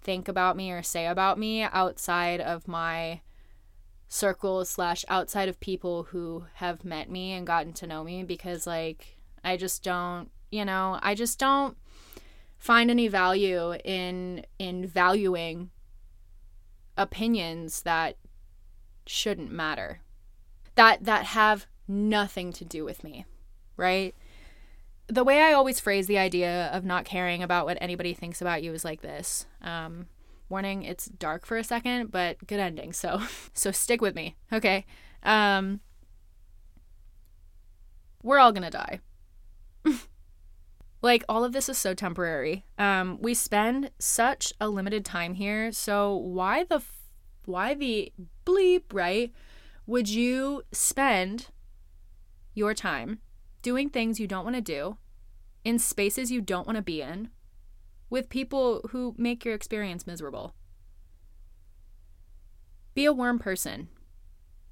think 0.02 0.28
about 0.28 0.56
me 0.56 0.72
or 0.72 0.82
say 0.82 1.06
about 1.06 1.38
me 1.38 1.62
outside 1.62 2.40
of 2.42 2.68
my 2.68 3.22
circle 4.08 4.66
slash 4.66 5.06
outside 5.08 5.50
of 5.50 5.60
people 5.60 6.04
who 6.04 6.46
have 6.56 6.84
met 6.84 7.12
me 7.12 7.32
and 7.32 7.46
gotten 7.46 7.74
to 7.74 7.86
know 7.86 8.04
me 8.04 8.24
because 8.24 8.66
like 8.66 9.18
I 9.44 9.56
just 9.56 9.84
don't 9.84 10.32
you 10.52 10.66
know 10.66 10.98
I 11.04 11.14
just 11.14 11.38
don't 11.38 11.78
find 12.58 12.90
any 12.90 13.08
value 13.08 13.76
in 13.86 14.46
in 14.58 14.88
valuing 14.88 15.70
opinions 16.98 17.84
that 17.84 18.18
shouldn't 19.10 19.52
matter. 19.52 20.02
That 20.76 21.04
that 21.06 21.26
have 21.26 21.65
nothing 21.88 22.54
to 22.54 22.65
do 22.65 22.86
with 22.86 23.04
me, 23.04 23.26
right? 23.76 24.15
the 25.10 25.24
way 25.24 25.41
I 25.41 25.54
always 25.54 25.80
phrase 25.80 26.08
the 26.08 26.19
idea 26.19 26.67
of 26.67 26.86
not 26.86 27.04
caring 27.04 27.41
about 27.41 27.65
what 27.65 27.80
anybody 27.82 28.13
thinks 28.13 28.41
about 28.41 28.62
you 28.62 28.74
is 28.74 28.86
like 28.86 29.02
this. 29.02 29.48
Um, 29.62 30.06
warning, 30.50 30.84
it's 30.84 31.06
dark 31.06 31.45
for 31.45 31.58
a 31.58 31.63
second, 31.63 32.12
but 32.12 32.45
good 32.45 32.60
ending. 32.60 32.93
So, 32.93 33.22
so 33.54 33.72
stick 33.72 34.02
with 34.02 34.15
me, 34.15 34.38
okay? 34.54 34.86
Um, 35.24 35.80
we're 38.22 38.38
all 38.38 38.52
gonna 38.52 38.69
die. 38.69 39.00
like 41.02 41.24
all 41.28 41.43
of 41.43 41.54
this 41.54 41.69
is 41.69 41.78
so 41.78 41.95
temporary. 41.95 42.65
Um, 42.78 43.17
we 43.19 43.34
spend 43.34 43.89
such 43.98 44.54
a 44.62 44.69
limited 44.69 45.06
time 45.06 45.34
here, 45.34 45.72
so 45.72 46.15
why 46.15 46.65
the, 46.65 46.84
why 47.50 47.74
the 47.74 48.14
bleep, 48.46 48.84
right? 48.94 49.34
Would 49.86 50.08
you 50.08 50.64
spend 50.72 51.48
your 52.54 52.74
time 52.74 53.20
doing 53.62 53.90
things 53.90 54.20
you 54.20 54.28
don't 54.28 54.44
want 54.44 54.56
to 54.56 54.62
do 54.62 54.98
in 55.64 55.80
spaces 55.80 56.32
you 56.32 56.42
don't 56.42 56.68
want 56.68 56.78
to 56.78 56.82
be 56.82 57.02
in 57.02 57.30
with 58.10 58.30
people 58.30 58.82
who 58.92 59.14
make 59.18 59.46
your 59.46 59.54
experience 59.54 60.08
miserable. 60.08 60.54
Be 62.94 63.06
a 63.06 63.14
warm 63.14 63.40
person. 63.40 63.90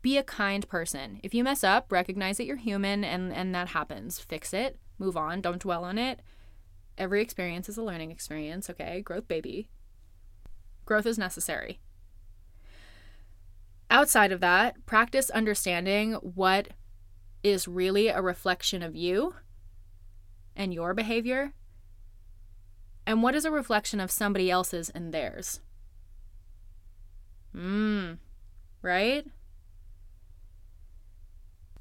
Be 0.02 0.18
a 0.18 0.24
kind 0.24 0.68
person. 0.68 1.20
If 1.24 1.34
you 1.34 1.44
mess 1.44 1.64
up, 1.64 1.92
recognize 1.92 2.38
that 2.38 2.46
you're 2.46 2.56
human 2.56 3.04
and, 3.04 3.32
and 3.32 3.54
that 3.54 3.70
happens. 3.70 4.20
Fix 4.20 4.54
it. 4.54 4.80
Move 4.98 5.18
on. 5.18 5.42
Don't 5.42 5.62
dwell 5.62 5.84
on 5.84 5.98
it. 5.98 6.22
Every 6.98 7.22
experience 7.22 7.70
is 7.70 7.78
a 7.78 7.84
learning 7.84 8.12
experience, 8.12 8.70
okay? 8.70 9.02
Growth, 9.02 9.28
baby. 9.28 9.70
Growth 10.86 11.06
is 11.06 11.18
necessary. 11.18 11.80
Outside 13.90 14.32
of 14.32 14.42
that, 14.42 14.86
practice 14.86 15.30
understanding 15.30 16.14
what 16.16 16.70
is 17.44 17.68
really 17.68 18.10
a 18.10 18.22
reflection 18.22 18.84
of 18.84 18.96
you 18.96 19.36
and 20.56 20.74
your 20.74 20.94
behavior, 20.94 21.54
and 23.06 23.24
what 23.24 23.36
is 23.36 23.46
a 23.46 23.52
reflection 23.52 24.00
of 24.00 24.12
somebody 24.12 24.52
else's 24.52 24.90
and 24.90 25.14
theirs. 25.14 25.62
Mmm, 27.56 28.18
right? 28.82 29.26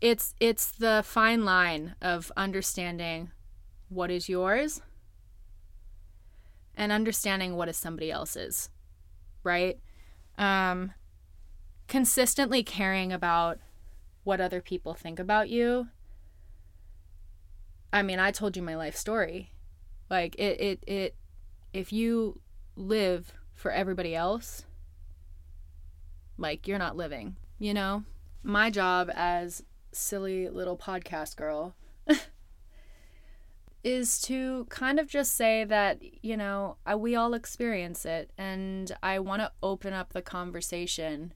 It's 0.00 0.34
it's 0.38 0.70
the 0.70 1.02
fine 1.04 1.44
line 1.44 1.96
of 2.00 2.30
understanding 2.36 3.32
what 3.88 4.10
is 4.10 4.28
yours 4.28 4.82
and 6.76 6.92
understanding 6.92 7.56
what 7.56 7.68
is 7.68 7.76
somebody 7.76 8.10
else's, 8.10 8.68
right? 9.42 9.78
Um, 10.38 10.92
consistently 11.88 12.62
caring 12.62 13.12
about 13.12 13.58
what 14.24 14.40
other 14.40 14.60
people 14.60 14.94
think 14.94 15.18
about 15.18 15.48
you. 15.48 15.88
I 17.92 18.02
mean, 18.02 18.18
I 18.18 18.30
told 18.30 18.56
you 18.56 18.62
my 18.62 18.76
life 18.76 18.96
story. 18.96 19.52
Like 20.10 20.34
it 20.36 20.60
it 20.60 20.84
it 20.86 21.14
if 21.72 21.92
you 21.92 22.40
live 22.76 23.32
for 23.54 23.70
everybody 23.70 24.14
else, 24.14 24.64
like 26.36 26.68
you're 26.68 26.78
not 26.78 26.96
living, 26.96 27.36
you 27.58 27.74
know? 27.74 28.04
My 28.42 28.70
job 28.70 29.10
as 29.14 29.64
silly 29.92 30.48
little 30.48 30.76
podcast 30.76 31.36
girl 31.36 31.74
is 33.82 34.20
to 34.22 34.66
kind 34.68 35.00
of 35.00 35.08
just 35.08 35.34
say 35.34 35.64
that, 35.64 36.00
you 36.22 36.36
know, 36.36 36.76
I, 36.84 36.96
we 36.96 37.16
all 37.16 37.34
experience 37.34 38.04
it 38.04 38.30
and 38.36 38.92
I 39.02 39.18
want 39.18 39.42
to 39.42 39.52
open 39.62 39.92
up 39.92 40.12
the 40.12 40.22
conversation 40.22 41.32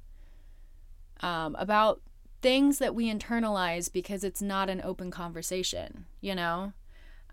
um, 1.21 1.57
about 1.59 2.01
things 2.43 2.79
that 2.79 2.95
we 2.95 3.13
internalize 3.13 3.93
because 3.93 4.25
it's 4.25 4.43
not 4.43 4.71
an 4.71 4.81
open 4.83 5.11
conversation, 5.11 6.07
you 6.21 6.35
know? 6.35 6.73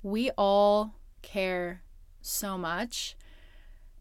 We 0.04 0.32
all 0.32 0.96
care 1.22 1.82
so 2.22 2.58
much. 2.58 3.16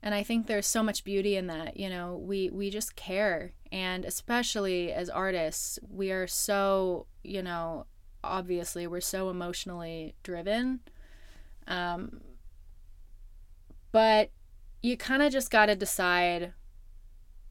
And 0.02 0.14
I 0.14 0.22
think 0.22 0.46
there's 0.46 0.66
so 0.66 0.82
much 0.82 1.04
beauty 1.04 1.36
in 1.36 1.46
that, 1.48 1.76
you 1.76 1.88
know, 1.88 2.16
we 2.16 2.50
we 2.50 2.70
just 2.70 2.96
care 2.96 3.52
and 3.72 4.04
especially 4.04 4.92
as 4.92 5.10
artists, 5.10 5.78
we 5.90 6.12
are 6.12 6.26
so, 6.26 7.06
you 7.24 7.42
know, 7.42 7.86
obviously 8.22 8.86
we're 8.86 9.00
so 9.00 9.30
emotionally 9.30 10.14
driven. 10.22 10.80
Um 11.66 12.20
but 13.92 14.30
you 14.82 14.96
kind 14.96 15.22
of 15.22 15.32
just 15.32 15.50
got 15.50 15.66
to 15.66 15.74
decide 15.74 16.52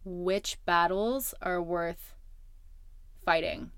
which 0.05 0.63
battles 0.65 1.33
are 1.41 1.61
worth 1.61 2.14
fighting. 3.25 3.71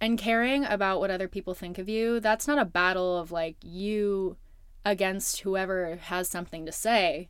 And 0.00 0.18
caring 0.18 0.64
about 0.64 1.00
what 1.00 1.10
other 1.10 1.28
people 1.28 1.52
think 1.52 1.76
of 1.76 1.88
you, 1.88 2.20
that's 2.20 2.48
not 2.48 2.58
a 2.58 2.64
battle 2.64 3.18
of 3.18 3.30
like 3.30 3.56
you 3.60 4.36
against 4.84 5.40
whoever 5.40 5.96
has 5.96 6.28
something 6.28 6.64
to 6.64 6.72
say. 6.72 7.28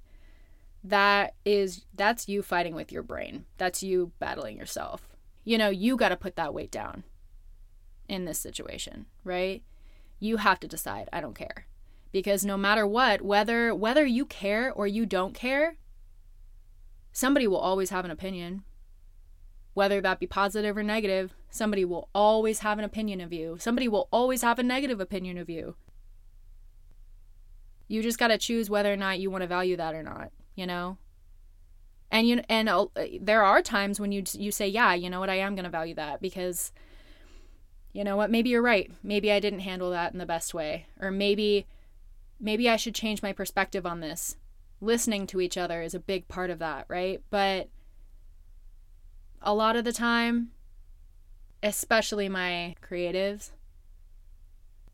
That 0.85 1.35
is 1.45 1.85
that's 1.95 2.29
you 2.29 2.43
fighting 2.43 2.75
with 2.75 2.93
your 2.93 3.03
brain. 3.03 3.47
That's 3.59 3.83
you 3.83 4.13
battling 4.21 4.57
yourself. 4.57 5.09
You 5.45 5.59
know, 5.59 5.69
you 5.69 5.97
got 5.97 6.11
to 6.11 6.17
put 6.17 6.37
that 6.37 6.55
weight 6.55 6.71
down 6.71 7.03
in 8.09 8.25
this 8.25 8.39
situation, 8.39 9.07
right? 9.25 9.63
You 10.21 10.37
have 10.37 10.61
to 10.61 10.69
decide, 10.69 11.09
I 11.13 11.21
don't 11.21 11.35
care. 11.35 11.67
Because 12.13 12.45
no 12.45 12.57
matter 12.57 12.87
what, 12.87 13.23
whether 13.23 13.75
whether 13.75 14.07
you 14.07 14.25
care 14.25 14.73
or 14.73 14.87
you 14.87 15.07
don't 15.07 15.35
care, 15.35 15.77
somebody 17.13 17.47
will 17.47 17.59
always 17.59 17.91
have 17.91 18.05
an 18.05 18.11
opinion 18.11 18.63
whether 19.75 20.01
that 20.01 20.21
be 20.21 20.27
positive 20.27 20.77
or 20.77 20.83
negative, 20.83 21.35
somebody 21.49 21.85
will 21.85 22.09
always 22.15 22.61
have 22.61 22.79
an 22.79 22.85
opinion 22.85 23.21
of 23.21 23.33
you. 23.33 23.57
Somebody 23.59 23.89
will 23.89 24.09
always 24.13 24.43
have 24.43 24.59
a 24.59 24.63
negative 24.63 25.01
opinion 25.01 25.39
of 25.39 25.49
you. 25.49 25.77
You 27.89 28.03
just 28.03 28.19
got 28.19 28.29
to 28.29 28.39
choose 28.39 28.71
whether 28.71 28.93
or 28.93 28.97
not 28.97 29.19
you 29.19 29.31
want 29.31 29.43
to 29.43 29.49
value 29.49 29.77
that 29.77 29.95
or 29.95 30.03
not, 30.03 30.31
you 30.55 30.67
know? 30.67 30.99
And 32.11 32.27
you 32.27 32.43
and 32.49 32.69
uh, 32.69 32.87
there 33.21 33.45
are 33.45 33.63
times 33.63 34.01
when 34.01 34.11
you 34.11 34.25
you 34.33 34.51
say, 34.51 34.67
"Yeah, 34.67 34.95
you 34.95 35.09
know 35.09 35.21
what? 35.21 35.31
I 35.31 35.37
am 35.37 35.55
going 35.55 35.65
to 35.65 35.71
value 35.71 35.95
that 35.95 36.21
because 36.21 36.73
you 37.93 38.03
know 38.03 38.17
what? 38.17 38.31
Maybe 38.31 38.51
you're 38.51 38.63
right. 38.63 38.91
Maybe 39.05 39.31
I 39.31 39.39
didn't 39.39 39.61
handle 39.61 39.91
that 39.91 40.13
in 40.13 40.19
the 40.19 40.27
best 40.27 40.53
way, 40.53 40.87
or 41.01 41.13
maybe 41.13 41.67
maybe 42.41 42.69
I 42.69 42.75
should 42.75 42.97
change 42.97 43.23
my 43.23 43.33
perspective 43.33 43.87
on 43.87 44.01
this." 44.01 44.37
Listening 44.81 45.27
to 45.29 45.41
each 45.41 45.59
other 45.59 45.83
is 45.83 45.95
a 45.95 46.01
big 46.01 46.27
part 46.27 46.51
of 46.51 46.59
that, 46.59 46.87
right? 46.89 47.21
But 47.29 47.69
a 49.43 49.55
lot 49.55 49.77
of 49.77 49.85
the 49.85 49.93
time, 49.93 50.51
especially 51.63 52.29
my 52.29 52.75
creatives, 52.83 53.51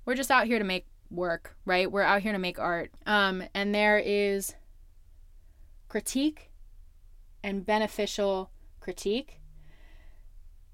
we're 0.04 0.14
just 0.14 0.30
out 0.30 0.46
here 0.46 0.58
to 0.58 0.64
make 0.64 0.86
work, 1.10 1.56
right? 1.64 1.90
We're 1.90 2.02
out 2.02 2.22
here 2.22 2.32
to 2.32 2.38
make 2.38 2.58
art. 2.58 2.90
Um, 3.06 3.44
and 3.54 3.74
there 3.74 3.98
is 3.98 4.54
critique 5.88 6.50
and 7.42 7.64
beneficial 7.64 8.50
critique. 8.80 9.40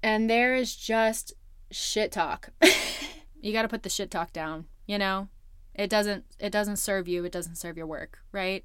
And 0.01 0.29
there 0.29 0.55
is 0.55 0.75
just 0.75 1.33
shit 1.71 2.11
talk. 2.11 2.49
you 3.41 3.53
got 3.53 3.63
to 3.63 3.67
put 3.67 3.83
the 3.83 3.89
shit 3.89 4.11
talk 4.11 4.33
down, 4.33 4.65
you 4.85 4.97
know? 4.97 5.29
It 5.75 5.89
doesn't 5.89 6.25
it 6.39 6.51
doesn't 6.51 6.77
serve 6.77 7.07
you, 7.07 7.25
it 7.25 7.31
doesn't 7.31 7.55
serve 7.55 7.77
your 7.77 7.87
work, 7.87 8.19
right? 8.31 8.63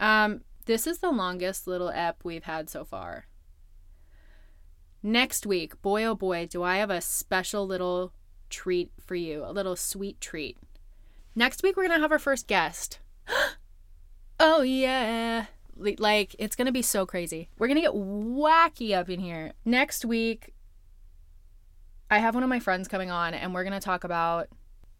Um 0.00 0.40
this 0.66 0.86
is 0.86 0.98
the 0.98 1.12
longest 1.12 1.66
little 1.66 1.90
ep 1.90 2.24
we've 2.24 2.44
had 2.44 2.68
so 2.68 2.84
far. 2.84 3.26
Next 5.06 5.44
week, 5.44 5.82
boy 5.82 6.02
oh 6.04 6.14
boy, 6.14 6.46
do 6.46 6.62
I 6.62 6.78
have 6.78 6.88
a 6.88 7.02
special 7.02 7.66
little 7.66 8.14
treat 8.48 8.90
for 8.98 9.14
you, 9.14 9.44
a 9.44 9.52
little 9.52 9.76
sweet 9.76 10.18
treat. 10.18 10.56
Next 11.34 11.62
week, 11.62 11.76
we're 11.76 11.86
going 11.86 11.98
to 11.98 12.02
have 12.02 12.10
our 12.10 12.18
first 12.18 12.46
guest. 12.46 13.00
oh, 14.40 14.62
yeah. 14.62 15.44
Like, 15.76 16.34
it's 16.38 16.56
going 16.56 16.64
to 16.64 16.72
be 16.72 16.80
so 16.80 17.04
crazy. 17.04 17.50
We're 17.58 17.66
going 17.66 17.76
to 17.76 17.82
get 17.82 17.92
wacky 17.92 18.96
up 18.96 19.10
in 19.10 19.20
here. 19.20 19.52
Next 19.66 20.06
week, 20.06 20.54
I 22.10 22.18
have 22.20 22.34
one 22.34 22.42
of 22.42 22.48
my 22.48 22.58
friends 22.60 22.88
coming 22.88 23.10
on, 23.10 23.34
and 23.34 23.52
we're 23.52 23.64
going 23.64 23.78
to 23.78 23.80
talk 23.80 24.04
about 24.04 24.48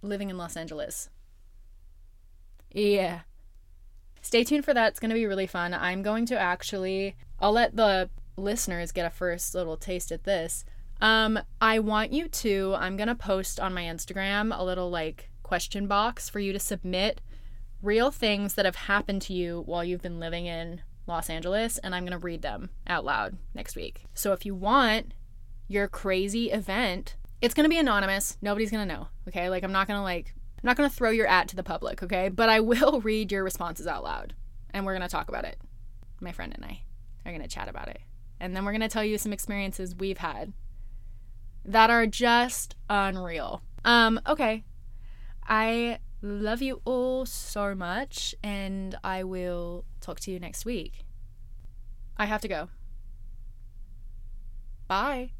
living 0.02 0.28
in 0.28 0.36
Los 0.36 0.54
Angeles. 0.54 1.08
Yeah. 2.70 3.20
Stay 4.20 4.44
tuned 4.44 4.66
for 4.66 4.74
that. 4.74 4.88
It's 4.88 5.00
going 5.00 5.08
to 5.10 5.14
be 5.14 5.24
really 5.24 5.46
fun. 5.46 5.72
I'm 5.72 6.02
going 6.02 6.26
to 6.26 6.38
actually, 6.38 7.16
I'll 7.40 7.52
let 7.52 7.74
the 7.74 8.10
listeners 8.36 8.92
get 8.92 9.06
a 9.06 9.10
first 9.10 9.54
little 9.54 9.76
taste 9.76 10.12
at 10.12 10.24
this, 10.24 10.64
um, 11.00 11.38
I 11.60 11.78
want 11.78 12.12
you 12.12 12.28
to, 12.28 12.74
I'm 12.78 12.96
going 12.96 13.08
to 13.08 13.14
post 13.14 13.60
on 13.60 13.74
my 13.74 13.82
Instagram 13.82 14.56
a 14.56 14.64
little 14.64 14.90
like 14.90 15.30
question 15.42 15.86
box 15.86 16.28
for 16.28 16.40
you 16.40 16.52
to 16.52 16.58
submit 16.58 17.20
real 17.82 18.10
things 18.10 18.54
that 18.54 18.64
have 18.64 18.76
happened 18.76 19.22
to 19.22 19.32
you 19.32 19.62
while 19.66 19.84
you've 19.84 20.02
been 20.02 20.20
living 20.20 20.46
in 20.46 20.80
Los 21.06 21.28
Angeles, 21.28 21.76
and 21.78 21.94
I'm 21.94 22.04
going 22.04 22.18
to 22.18 22.24
read 22.24 22.42
them 22.42 22.70
out 22.86 23.04
loud 23.04 23.36
next 23.54 23.76
week. 23.76 24.04
So 24.14 24.32
if 24.32 24.46
you 24.46 24.54
want 24.54 25.12
your 25.68 25.86
crazy 25.86 26.50
event, 26.50 27.16
it's 27.42 27.52
going 27.54 27.64
to 27.64 27.70
be 27.70 27.78
anonymous. 27.78 28.38
Nobody's 28.40 28.70
going 28.70 28.88
to 28.88 28.94
know. 28.94 29.08
Okay. 29.28 29.50
Like, 29.50 29.64
I'm 29.64 29.72
not 29.72 29.86
going 29.86 29.98
to 29.98 30.02
like, 30.02 30.32
I'm 30.34 30.66
not 30.66 30.78
going 30.78 30.88
to 30.88 30.94
throw 30.94 31.10
your 31.10 31.26
at 31.26 31.48
to 31.48 31.56
the 31.56 31.62
public. 31.62 32.02
Okay. 32.02 32.30
But 32.30 32.48
I 32.48 32.60
will 32.60 33.00
read 33.02 33.30
your 33.30 33.44
responses 33.44 33.86
out 33.86 34.02
loud 34.02 34.34
and 34.70 34.86
we're 34.86 34.92
going 34.96 35.02
to 35.02 35.08
talk 35.08 35.28
about 35.28 35.44
it. 35.44 35.58
My 36.20 36.32
friend 36.32 36.54
and 36.54 36.64
I 36.64 36.82
are 37.26 37.32
going 37.32 37.42
to 37.42 37.48
chat 37.48 37.68
about 37.68 37.88
it 37.88 38.00
and 38.44 38.54
then 38.54 38.62
we're 38.66 38.72
going 38.72 38.82
to 38.82 38.88
tell 38.88 39.02
you 39.02 39.16
some 39.16 39.32
experiences 39.32 39.94
we've 39.94 40.18
had 40.18 40.52
that 41.64 41.88
are 41.88 42.06
just 42.06 42.76
unreal. 42.90 43.62
Um, 43.86 44.20
okay. 44.26 44.64
I 45.48 45.98
love 46.20 46.60
you 46.60 46.82
all 46.84 47.24
so 47.24 47.74
much, 47.74 48.34
and 48.42 48.96
I 49.02 49.24
will 49.24 49.86
talk 50.02 50.20
to 50.20 50.30
you 50.30 50.38
next 50.38 50.66
week. 50.66 51.06
I 52.18 52.26
have 52.26 52.42
to 52.42 52.48
go. 52.48 52.68
Bye. 54.88 55.30